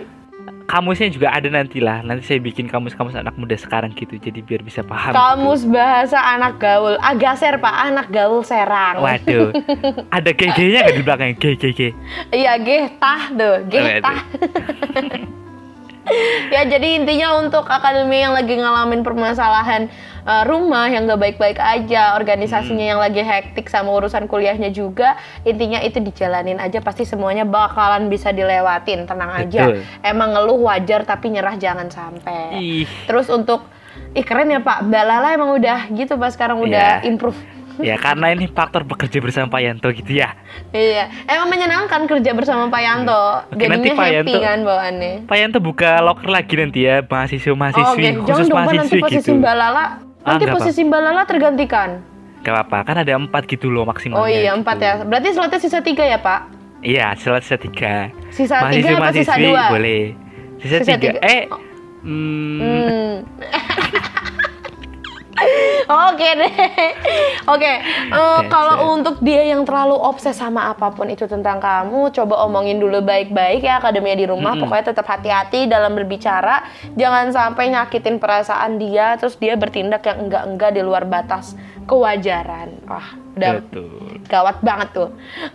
Kamusnya 0.66 1.10
juga 1.14 1.32
ada 1.32 1.48
nanti 1.48 1.80
lah. 1.80 2.02
Nanti 2.02 2.26
saya 2.26 2.42
bikin 2.42 2.66
kamus-kamus 2.68 3.16
anak 3.16 3.38
muda 3.38 3.54
sekarang 3.56 3.94
gitu. 3.94 4.18
Jadi 4.18 4.42
biar 4.42 4.66
bisa 4.66 4.82
paham. 4.82 5.14
Kamus 5.14 5.64
bahasa 5.70 6.18
anak 6.18 6.58
gaul, 6.58 6.98
agaser 7.00 7.62
Pak, 7.62 7.76
anak 7.94 8.08
gaul 8.10 8.42
serang. 8.42 9.00
Gitu. 9.00 9.06
Waduh, 9.06 9.48
ada 10.18 10.30
GG-nya 10.34 10.80
nggak 10.86 10.96
di 10.98 11.04
belakangnya? 11.06 11.36
G, 11.38 11.46
G, 11.56 11.64
G. 11.72 11.82
Iya 12.34 12.58
getah 12.60 13.22
tuh, 13.32 13.56
getah. 13.70 14.20
ya 16.54 16.62
jadi 16.70 17.02
intinya 17.02 17.42
untuk 17.42 17.66
akademi 17.66 18.22
yang 18.22 18.38
lagi 18.38 18.54
ngalamin 18.54 19.02
permasalahan 19.02 19.90
eh, 20.26 20.44
rumah 20.44 20.86
yang 20.86 21.06
gak 21.06 21.22
baik-baik 21.22 21.56
aja, 21.56 22.14
organisasinya 22.14 22.82
Hmm. 22.82 22.92
yang 22.92 23.00
lagi 23.00 23.22
hektik 23.22 23.66
sama 23.66 23.94
urusan 23.94 24.26
kuliahnya 24.26 24.70
juga, 24.70 25.14
intinya 25.42 25.78
itu 25.80 25.98
dijalanin 26.00 26.58
aja 26.58 26.80
pasti 26.80 27.04
semuanya 27.04 27.44
bakalan 27.44 28.08
bisa 28.08 28.30
dilewatin, 28.30 29.06
tenang 29.06 29.32
aja. 29.32 29.70
Betul. 29.70 29.86
Emang 30.02 30.30
ngeluh 30.32 30.60
wajar 30.64 31.04
tapi 31.04 31.30
nyerah 31.30 31.54
jangan 31.56 31.88
sampai. 31.88 32.58
Ih, 32.58 32.90
Terus 33.06 33.30
untuk 33.30 33.70
ih 34.12 34.22
keren 34.22 34.50
ya 34.50 34.60
Pak, 34.60 34.82
Mbak 34.84 35.04
Lala 35.04 35.30
emang 35.32 35.54
udah 35.54 35.88
gitu 35.90 36.16
Pak 36.16 36.32
sekarang 36.32 36.58
udah 36.60 37.00
Iya. 37.00 37.06
improve. 37.06 37.38
ya 37.78 38.00
karena 38.00 38.32
ini 38.32 38.48
faktor 38.48 38.82
bekerja 38.82 39.20
bersama 39.20 39.48
Pak 39.50 39.60
Yanto 39.60 39.92
gitu 39.92 40.16
ya. 40.16 40.32
Iya, 40.72 41.12
emang 41.26 41.48
menyenangkan 41.50 42.08
kerja 42.08 42.32
bersama 42.32 42.66
Pak 42.66 42.80
Yanto. 42.80 43.24
Oke, 43.52 43.68
nanti 43.68 43.92
Jadinya 43.92 44.00
Pak 44.00 44.08
happy 44.08 44.16
Yanto- 44.32 44.40
kan 44.42 44.60
bawaannya. 44.64 45.14
Pak 45.28 45.38
Yanto 45.38 45.60
buka 45.60 46.00
locker 46.00 46.30
lagi 46.30 46.56
nanti 46.56 46.80
ya 46.82 47.04
mahasiswa-mahasiswi 47.04 47.84
Oh, 47.84 47.92
Oke, 47.92 48.08
jangan 48.08 48.24
khusus 48.24 48.48
dong 48.48 48.56
Pak 48.56 48.64
nanti 48.64 48.78
mahasiswi 48.80 49.02
posisi 49.04 49.20
gitu. 49.28 49.32
Mbak 49.36 49.54
Lala, 49.54 49.86
nanti 50.26 50.44
nggak 50.44 50.56
posisi 50.58 50.82
Mbak 50.84 51.02
Lala 51.02 51.24
tergantikan. 51.24 51.90
Gak 52.42 52.54
apa-apa, 52.54 52.78
kan 52.86 52.96
ada 53.02 53.14
empat 53.18 53.50
gitu 53.50 53.74
loh 53.74 53.86
maksimalnya. 53.86 54.22
Oh 54.22 54.30
iya 54.30 54.54
gitu. 54.54 54.62
empat 54.62 54.78
ya, 54.78 54.94
berarti 55.02 55.30
slotnya 55.34 55.58
sisa 55.58 55.80
tiga 55.82 56.06
ya 56.06 56.22
Pak? 56.22 56.40
Iya, 56.86 57.18
slot 57.18 57.42
sisa 57.42 57.58
tiga. 57.58 58.14
Sisa 58.30 58.70
tiga 58.70 59.02
apa 59.02 59.10
sisa 59.10 59.34
dua? 59.38 59.74
boleh. 59.74 60.14
Sisa, 60.62 60.76
Sisa 60.86 60.94
tiga. 60.94 61.18
tiga. 61.18 61.20
Eh, 61.26 61.42
Oh. 61.50 61.58
hmm, 62.06 62.58
Hmm. 62.62 63.14
Oke 65.86 66.28
deh. 66.40 66.54
Oke, 67.46 67.74
eh, 68.10 68.42
kalau 68.50 68.96
untuk 68.96 69.20
dia 69.22 69.44
yang 69.46 69.68
terlalu 69.68 69.94
obses 70.00 70.34
sama 70.34 70.72
apa 70.72 70.90
pun 70.96 71.12
itu 71.12 71.28
tentang 71.28 71.60
kamu, 71.60 72.10
coba 72.16 72.48
omongin 72.48 72.80
dulu 72.80 73.04
baik-baik 73.04 73.62
ya 73.62 73.78
akademia 73.78 74.16
di 74.16 74.26
rumah. 74.26 74.56
Mm-mm. 74.56 74.66
Pokoknya 74.66 74.96
tetap 74.96 75.06
hati-hati 75.06 75.68
dalam 75.68 75.94
berbicara, 75.94 76.66
jangan 76.96 77.30
sampai 77.30 77.70
nyakitin 77.76 78.18
perasaan 78.18 78.80
dia, 78.80 79.20
terus 79.20 79.36
dia 79.38 79.54
bertindak 79.60 80.08
yang 80.08 80.26
enggak-enggak 80.26 80.72
di 80.74 80.82
luar 80.82 81.04
batas 81.06 81.54
kewajaran. 81.86 82.82
Wah, 82.90 83.08
udah 83.38 83.52
betul. 83.62 84.18
gawat 84.26 84.58
banget 84.66 84.90
tuh. 84.96 85.10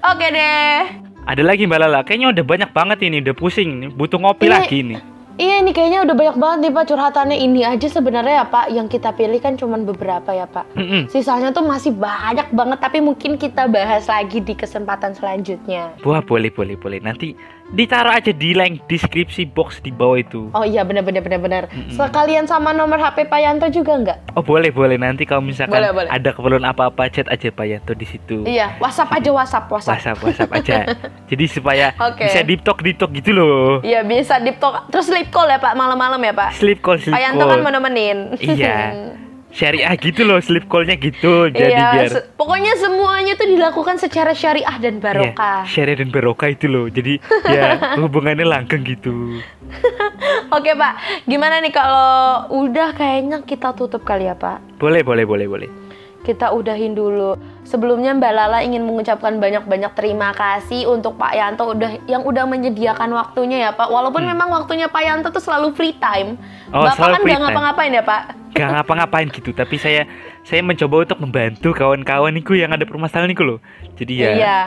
Oke 0.05 0.27
deh. 0.31 1.09
Ada 1.27 1.43
lagi 1.45 1.69
Mbak 1.69 1.79
Lala, 1.85 2.01
kayaknya 2.01 2.33
udah 2.33 2.45
banyak 2.45 2.71
banget 2.73 2.99
ini, 3.05 3.21
udah 3.21 3.35
pusing 3.37 3.71
nih, 3.77 3.91
butuh 3.93 4.19
ngopi 4.21 4.49
Ini- 4.49 4.55
lagi 4.55 4.79
nih. 4.85 5.01
Iya 5.41 5.65
ini 5.65 5.73
kayaknya 5.73 6.05
udah 6.05 6.13
banyak 6.13 6.37
banget 6.37 6.59
nih 6.69 6.73
Pak 6.77 6.85
curhatannya 6.93 7.37
ini 7.41 7.65
aja 7.65 7.89
sebenarnya 7.89 8.45
ya 8.45 8.47
Pak 8.53 8.77
yang 8.77 8.93
kita 8.93 9.09
pilih 9.17 9.41
kan 9.41 9.57
cuman 9.57 9.89
beberapa 9.89 10.37
ya 10.37 10.45
Pak. 10.45 10.77
Mm-mm. 10.77 11.09
Sisanya 11.09 11.49
tuh 11.49 11.65
masih 11.65 11.97
banyak 11.97 12.53
banget 12.53 12.77
tapi 12.77 13.01
mungkin 13.01 13.41
kita 13.41 13.65
bahas 13.65 14.05
lagi 14.05 14.45
di 14.45 14.53
kesempatan 14.53 15.17
selanjutnya. 15.17 15.97
Wah, 16.05 16.21
boleh, 16.21 16.53
boleh, 16.53 16.77
boleh. 16.77 17.01
Nanti 17.01 17.33
ditaruh 17.71 18.11
aja 18.11 18.31
di 18.31 18.51
link 18.51 18.83
deskripsi 18.87 19.47
box 19.47 19.79
di 19.81 19.91
bawah 19.91 20.19
itu. 20.19 20.51
Oh 20.51 20.63
iya 20.63 20.83
bener 20.83 21.01
bener 21.01 21.23
bener 21.23 21.39
bener. 21.39 21.63
Mm-mm. 21.71 21.95
Sekalian 21.95 22.45
sama 22.45 22.75
nomor 22.75 22.99
HP 22.99 23.27
Pak 23.27 23.41
Yanto 23.41 23.67
juga 23.71 23.95
nggak? 23.97 24.19
Oh, 24.35 24.43
boleh, 24.43 24.71
boleh. 24.71 24.95
Nanti 24.95 25.23
kalau 25.23 25.41
misalkan 25.41 25.79
Boleh, 25.79 25.91
boleh. 25.95 26.11
ada 26.11 26.31
keperluan 26.31 26.67
apa-apa, 26.67 27.07
chat 27.09 27.27
aja 27.27 27.49
Pak 27.49 27.67
Yanto 27.67 27.93
di 27.95 28.07
situ. 28.07 28.43
Iya 28.43 28.75
WhatsApp 28.79 29.11
aja 29.13 29.31
WhatsApp 29.31 29.67
WhatsApp. 29.69 29.95
WhatsApp, 29.97 30.19
WhatsApp 30.21 30.51
aja. 30.53 30.77
Jadi 31.31 31.45
supaya 31.47 31.87
Oke. 31.97 32.27
bisa 32.27 32.41
deep 32.43 32.63
talk, 32.63 32.79
deep 32.83 32.99
talk 32.99 33.11
gitu 33.11 33.31
loh. 33.31 33.79
Iya 33.81 34.03
bisa 34.03 34.43
deep 34.43 34.59
talk 34.59 34.91
terus 34.91 35.07
sleep 35.07 35.31
call 35.31 35.47
ya 35.47 35.63
Pak 35.63 35.79
malam-malam 35.79 36.19
ya 36.21 36.35
Pak. 36.35 36.59
Sleep 36.59 36.83
call, 36.83 36.99
sleep 36.99 37.15
Pak 37.15 37.23
Yanto 37.23 37.47
call. 37.47 37.51
kan 37.55 37.59
mau 37.63 37.71
nemenin. 37.71 38.35
Iya. 38.37 38.77
Syariah 39.51 39.95
gitu 39.99 40.23
loh, 40.23 40.39
sleep 40.39 40.71
callnya 40.71 40.95
gitu. 40.95 41.51
Jadi 41.51 41.75
iya, 41.75 41.91
biar 41.95 42.11
se- 42.11 42.27
pokoknya 42.39 42.73
semuanya 42.79 43.35
tuh 43.35 43.51
dilakukan 43.51 43.99
secara 43.99 44.31
syariah 44.31 44.77
dan 44.79 45.03
barokah. 45.03 45.67
Iya, 45.67 45.71
syariah 45.71 45.99
dan 46.07 46.11
barokah 46.15 46.55
itu 46.55 46.71
loh. 46.71 46.87
Jadi 46.87 47.19
ya 47.55 47.99
hubungannya 47.99 48.47
langgeng 48.47 48.87
gitu. 48.87 49.43
Oke 50.57 50.71
Pak, 50.75 51.25
gimana 51.27 51.59
nih 51.59 51.75
kalau 51.75 52.47
udah 52.63 52.95
kayaknya 52.95 53.43
kita 53.43 53.75
tutup 53.75 54.07
kali 54.07 54.31
ya 54.31 54.39
Pak? 54.39 54.79
Boleh, 54.79 55.03
boleh, 55.03 55.27
boleh, 55.27 55.47
boleh. 55.51 55.71
Kita 56.21 56.53
udahin 56.53 56.93
dulu. 56.93 57.33
Sebelumnya 57.65 58.13
Mbak 58.13 58.33
Lala 58.33 58.59
ingin 58.61 58.85
mengucapkan 58.85 59.41
banyak-banyak 59.41 59.97
terima 59.97 60.37
kasih 60.37 60.85
untuk 60.85 61.17
Pak 61.17 61.33
Yanto 61.33 61.65
udah 61.73 61.97
yang 62.05 62.29
udah 62.29 62.45
menyediakan 62.45 63.09
waktunya 63.17 63.69
ya 63.69 63.71
Pak. 63.73 63.89
Walaupun 63.89 64.29
memang 64.29 64.53
waktunya 64.53 64.85
Pak 64.87 65.01
Yanto 65.01 65.29
tuh 65.33 65.41
selalu 65.41 65.73
free 65.73 65.97
time. 65.97 66.37
Hmm. 66.69 66.77
Oh, 66.77 66.85
Bapak 66.85 66.97
selalu 66.97 67.15
kan 67.17 67.21
free 67.25 67.33
time. 67.33 67.43
ngapa-ngapain 67.49 67.93
ya 67.93 68.05
Pak? 68.05 68.23
Gak 68.51 68.69
ngapa-ngapain 68.77 69.29
gitu, 69.31 69.51
tapi 69.55 69.79
saya 69.79 70.05
saya 70.43 70.61
mencoba 70.61 71.07
untuk 71.07 71.19
membantu 71.23 71.71
kawan-kawan 71.73 72.35
niku 72.35 72.53
yang 72.53 72.75
ada 72.75 72.83
permasalahan 72.85 73.31
niku 73.31 73.47
loh. 73.47 73.59
Jadi 73.97 74.13
ya 74.21 74.29
Iya. 74.37 74.59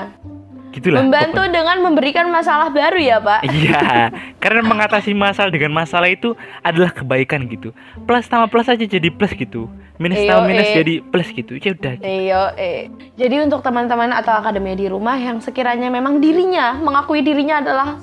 gitulah. 0.74 1.06
Membantu 1.06 1.38
pokoknya. 1.38 1.54
dengan 1.54 1.78
memberikan 1.86 2.26
masalah 2.34 2.74
baru 2.74 2.98
ya 2.98 3.22
Pak. 3.22 3.46
Iya, 3.46 4.10
karena 4.42 4.66
mengatasi 4.66 5.14
masalah 5.14 5.54
dengan 5.54 5.70
masalah 5.70 6.10
itu 6.10 6.34
adalah 6.66 6.90
kebaikan 6.90 7.46
gitu. 7.46 7.78
Plus 8.10 8.26
sama 8.26 8.50
plus 8.50 8.66
aja 8.66 8.82
jadi 8.82 9.14
plus 9.14 9.38
gitu. 9.38 9.70
Minus 10.04 10.20
Iyo, 10.20 10.30
sama 10.36 10.44
minus 10.52 10.68
eh. 10.68 10.76
jadi 10.84 10.94
plus 11.00 11.30
gitu. 11.32 11.54
Ya 11.56 11.72
udah. 11.72 11.94
Iya, 12.04 12.42
eh. 12.60 12.82
Jadi 13.16 13.36
untuk 13.40 13.64
teman-teman 13.64 14.12
atau 14.12 14.36
akademi 14.36 14.76
di 14.76 14.92
rumah 14.92 15.16
yang 15.16 15.40
sekiranya 15.40 15.88
memang 15.88 16.20
dirinya 16.20 16.76
mengakui 16.76 17.24
dirinya 17.24 17.64
adalah 17.64 17.96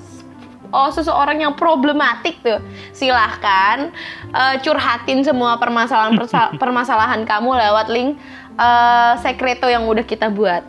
oh 0.73 0.89
seseorang 0.89 1.43
yang 1.45 1.53
problematik 1.53 2.41
tuh, 2.41 2.57
silahkan 2.95 3.93
eh, 4.33 4.55
curhatin 4.65 5.21
semua 5.21 5.61
permasalahan 5.61 6.17
permasalahan 6.61 7.21
kamu 7.27 7.53
lewat 7.69 7.87
link 7.93 8.17
eh, 8.57 9.13
sekreto 9.21 9.69
yang 9.69 9.85
udah 9.85 10.01
kita 10.01 10.33
buat. 10.33 10.65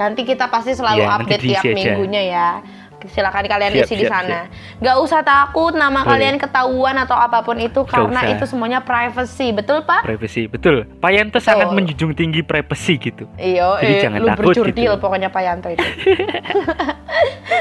Nanti 0.00 0.24
kita 0.24 0.48
pasti 0.48 0.72
selalu 0.72 1.04
Iya, 1.04 1.12
nanti 1.12 1.24
update 1.28 1.42
tiap 1.44 1.64
aja. 1.68 1.76
minggunya 1.76 2.22
ya. 2.24 2.48
Silakan 3.08 3.44
kalian 3.46 3.72
Siap, 3.72 3.84
isi 3.88 3.94
di 3.96 4.04
siap, 4.04 4.12
sana. 4.12 4.40
Gak 4.76 4.96
usah 5.00 5.24
takut 5.24 5.72
nama 5.72 6.04
Boleh. 6.04 6.10
kalian 6.12 6.36
ketahuan 6.36 6.96
atau 6.98 7.16
apa 7.16 7.40
pun 7.40 7.56
itu 7.56 7.80
Gak 7.84 7.88
karena 7.88 8.20
usah. 8.20 8.32
itu 8.36 8.44
semuanya 8.44 8.80
privacy, 8.84 9.56
betul 9.56 9.80
Pak? 9.80 10.04
Privacy, 10.04 10.44
betul. 10.44 10.84
Pak 10.98 11.10
Yanto 11.10 11.38
sangat 11.38 11.72
Betul. 11.72 11.76
menjunjung 11.80 12.12
tinggi 12.12 12.40
privacy 12.42 13.00
gitu. 13.00 13.24
Iya, 13.36 13.80
Jadi 13.80 13.94
eh, 13.96 14.02
jangan 14.02 14.18
lu 14.20 14.28
takut 14.28 14.44
bercurdil 14.52 14.92
gitu. 14.92 15.00
pokoknya 15.00 15.28
Pak 15.28 15.42
Yanto 15.42 15.68
itu. 15.72 15.80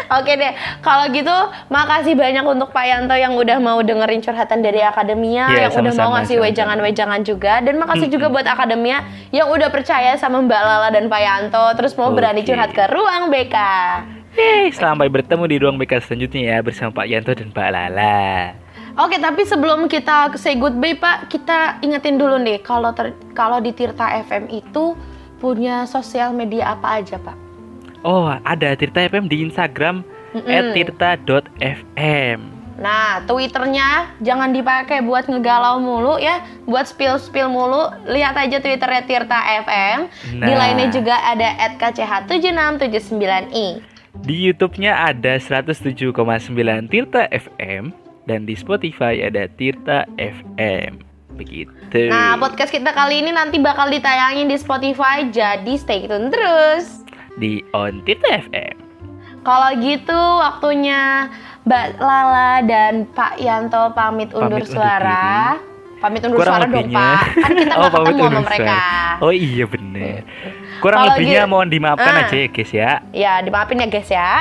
Oke 0.09 0.33
deh, 0.33 0.53
kalau 0.81 1.05
gitu 1.13 1.35
makasih 1.69 2.17
banyak 2.17 2.41
untuk 2.41 2.73
Pak 2.73 2.85
Yanto 2.85 3.13
yang 3.13 3.37
udah 3.37 3.57
mau 3.61 3.77
dengerin 3.79 4.19
curhatan 4.19 4.59
dari 4.59 4.81
Akademia, 4.81 5.45
Iya, 5.53 5.69
yang 5.69 5.85
udah 5.85 5.93
mau 5.95 6.11
ngasih 6.17 6.41
wejangan-wejangan 6.41 7.21
juga, 7.21 7.61
dan 7.61 7.77
makasih 7.77 8.09
juga 8.09 8.27
buat 8.27 8.45
Akademia 8.45 9.05
yang 9.29 9.53
udah 9.53 9.69
percaya 9.69 10.17
sama 10.17 10.41
Mbak 10.41 10.61
Lala 10.61 10.89
dan 10.89 11.05
Pak 11.07 11.21
Yanto, 11.21 11.65
terus 11.77 11.93
mau 11.93 12.09
berani 12.09 12.41
Oke. 12.41 12.49
curhat 12.49 12.73
ke 12.73 12.89
ruang 12.89 13.29
BK. 13.29 13.55
Yeay, 14.39 14.71
sampai 14.71 15.07
bertemu 15.07 15.43
di 15.45 15.55
ruang 15.59 15.75
BK 15.75 15.99
selanjutnya 15.99 16.41
ya 16.47 16.57
bersama 16.63 16.89
Pak 16.95 17.05
Yanto 17.05 17.31
dan 17.35 17.51
Mbak 17.51 17.69
Lala. 17.69 18.55
Oke, 18.95 19.15
tapi 19.15 19.43
sebelum 19.43 19.85
kita 19.85 20.33
say 20.35 20.55
goodbye 20.55 20.95
Pak, 20.95 21.27
kita 21.27 21.79
ingetin 21.79 22.15
dulu 22.15 22.39
nih 22.39 22.59
kalau 22.59 22.91
ter- 22.91 23.15
kalau 23.31 23.59
di 23.59 23.71
Tirta 23.71 24.15
FM 24.23 24.47
itu 24.49 24.95
punya 25.37 25.83
sosial 25.83 26.31
media 26.31 26.73
apa 26.73 26.99
aja 26.99 27.15
Pak? 27.15 27.35
Oh, 28.01 28.31
ada 28.31 28.75
Tirta 28.75 29.05
FM 29.05 29.27
di 29.27 29.41
Instagram 29.41 30.03
Mm-mm. 30.31 30.71
@tirta.fm. 30.71 32.39
Nah, 32.79 33.19
Twitternya 33.27 34.15
jangan 34.23 34.55
dipakai 34.55 35.03
buat 35.03 35.27
ngegalau 35.27 35.83
mulu 35.83 36.15
ya, 36.15 36.39
buat 36.63 36.87
spill-spill 36.87 37.51
mulu. 37.51 37.91
Lihat 38.07 38.39
aja 38.39 38.63
Twitternya 38.63 39.03
Tirta 39.03 39.35
FM. 39.67 40.07
Di 40.39 40.47
Nah. 40.47 40.55
lainnya 40.55 40.87
juga 40.87 41.19
ada 41.19 41.59
@kch7679i. 41.75 43.83
Di 44.17 44.49
YouTube-nya 44.49 45.13
ada 45.13 45.37
107,9 45.37 46.13
Tirta 46.89 47.29
FM 47.29 47.93
dan 48.25 48.45
di 48.45 48.57
Spotify 48.57 49.21
ada 49.21 49.45
Tirta 49.53 50.09
FM. 50.17 51.05
Begitu. 51.37 52.09
Nah, 52.09 52.35
podcast 52.35 52.73
kita 52.73 52.91
kali 52.91 53.21
ini 53.23 53.31
nanti 53.31 53.61
bakal 53.61 53.87
ditayangin 53.87 54.49
di 54.49 54.57
Spotify, 54.59 55.29
jadi 55.29 55.73
stay 55.77 56.09
tune 56.09 56.27
terus. 56.29 57.05
di 57.39 57.63
On 57.71 58.03
Tirta 58.03 58.43
FM. 58.51 58.75
Kalau 59.47 59.71
gitu 59.79 60.19
waktunya 60.43 61.31
Mbak 61.63 61.87
Lala 62.03 62.59
dan 62.67 63.07
Pak 63.15 63.39
Yanto 63.39 63.95
pamit 63.95 64.35
undur 64.35 64.59
Pamit 64.59 64.67
undur 64.67 64.75
suara. 64.75 65.55
Pamit 66.03 66.21
undur 66.27 66.43
Kurang 66.43 66.59
suara 66.59 66.65
dong 66.67 66.73
lebihnya. 66.75 66.99
Pak. 66.99 67.21
Kan 67.39 67.51
kita 67.55 67.73
Oh, 67.79 67.87
pamit 67.87 68.07
ketemu 68.11 68.27
sama 68.27 68.41
mereka. 68.43 68.81
Oh 69.23 69.31
iya 69.31 69.63
bener. 69.63 70.19
Kurang 70.79 70.99
Kalau 71.01 71.13
lebihnya 71.13 71.43
gitu- 71.43 71.51
mohon 71.51 71.67
dimaafkan 71.67 72.13
Ah. 72.13 72.21
aja 72.25 72.35
ya 72.35 72.47
guys 72.47 72.71
ya. 72.71 72.91
Ya, 73.11 73.33
dimaafin 73.39 73.79
ya 73.79 73.87
guys 73.87 74.09
ya. 74.09 74.31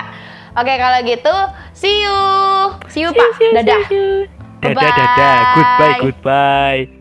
Oke, 0.55 0.75
kalau 0.75 0.99
gitu 1.03 1.35
see 1.73 2.03
you. 2.03 2.19
See 2.89 3.03
you 3.03 3.11
Pak. 3.11 3.31
Dadah. 3.55 3.83
Dadah 4.59 4.91
dadah. 4.91 5.39
Goodbye 5.55 5.95
goodbye. 6.01 6.98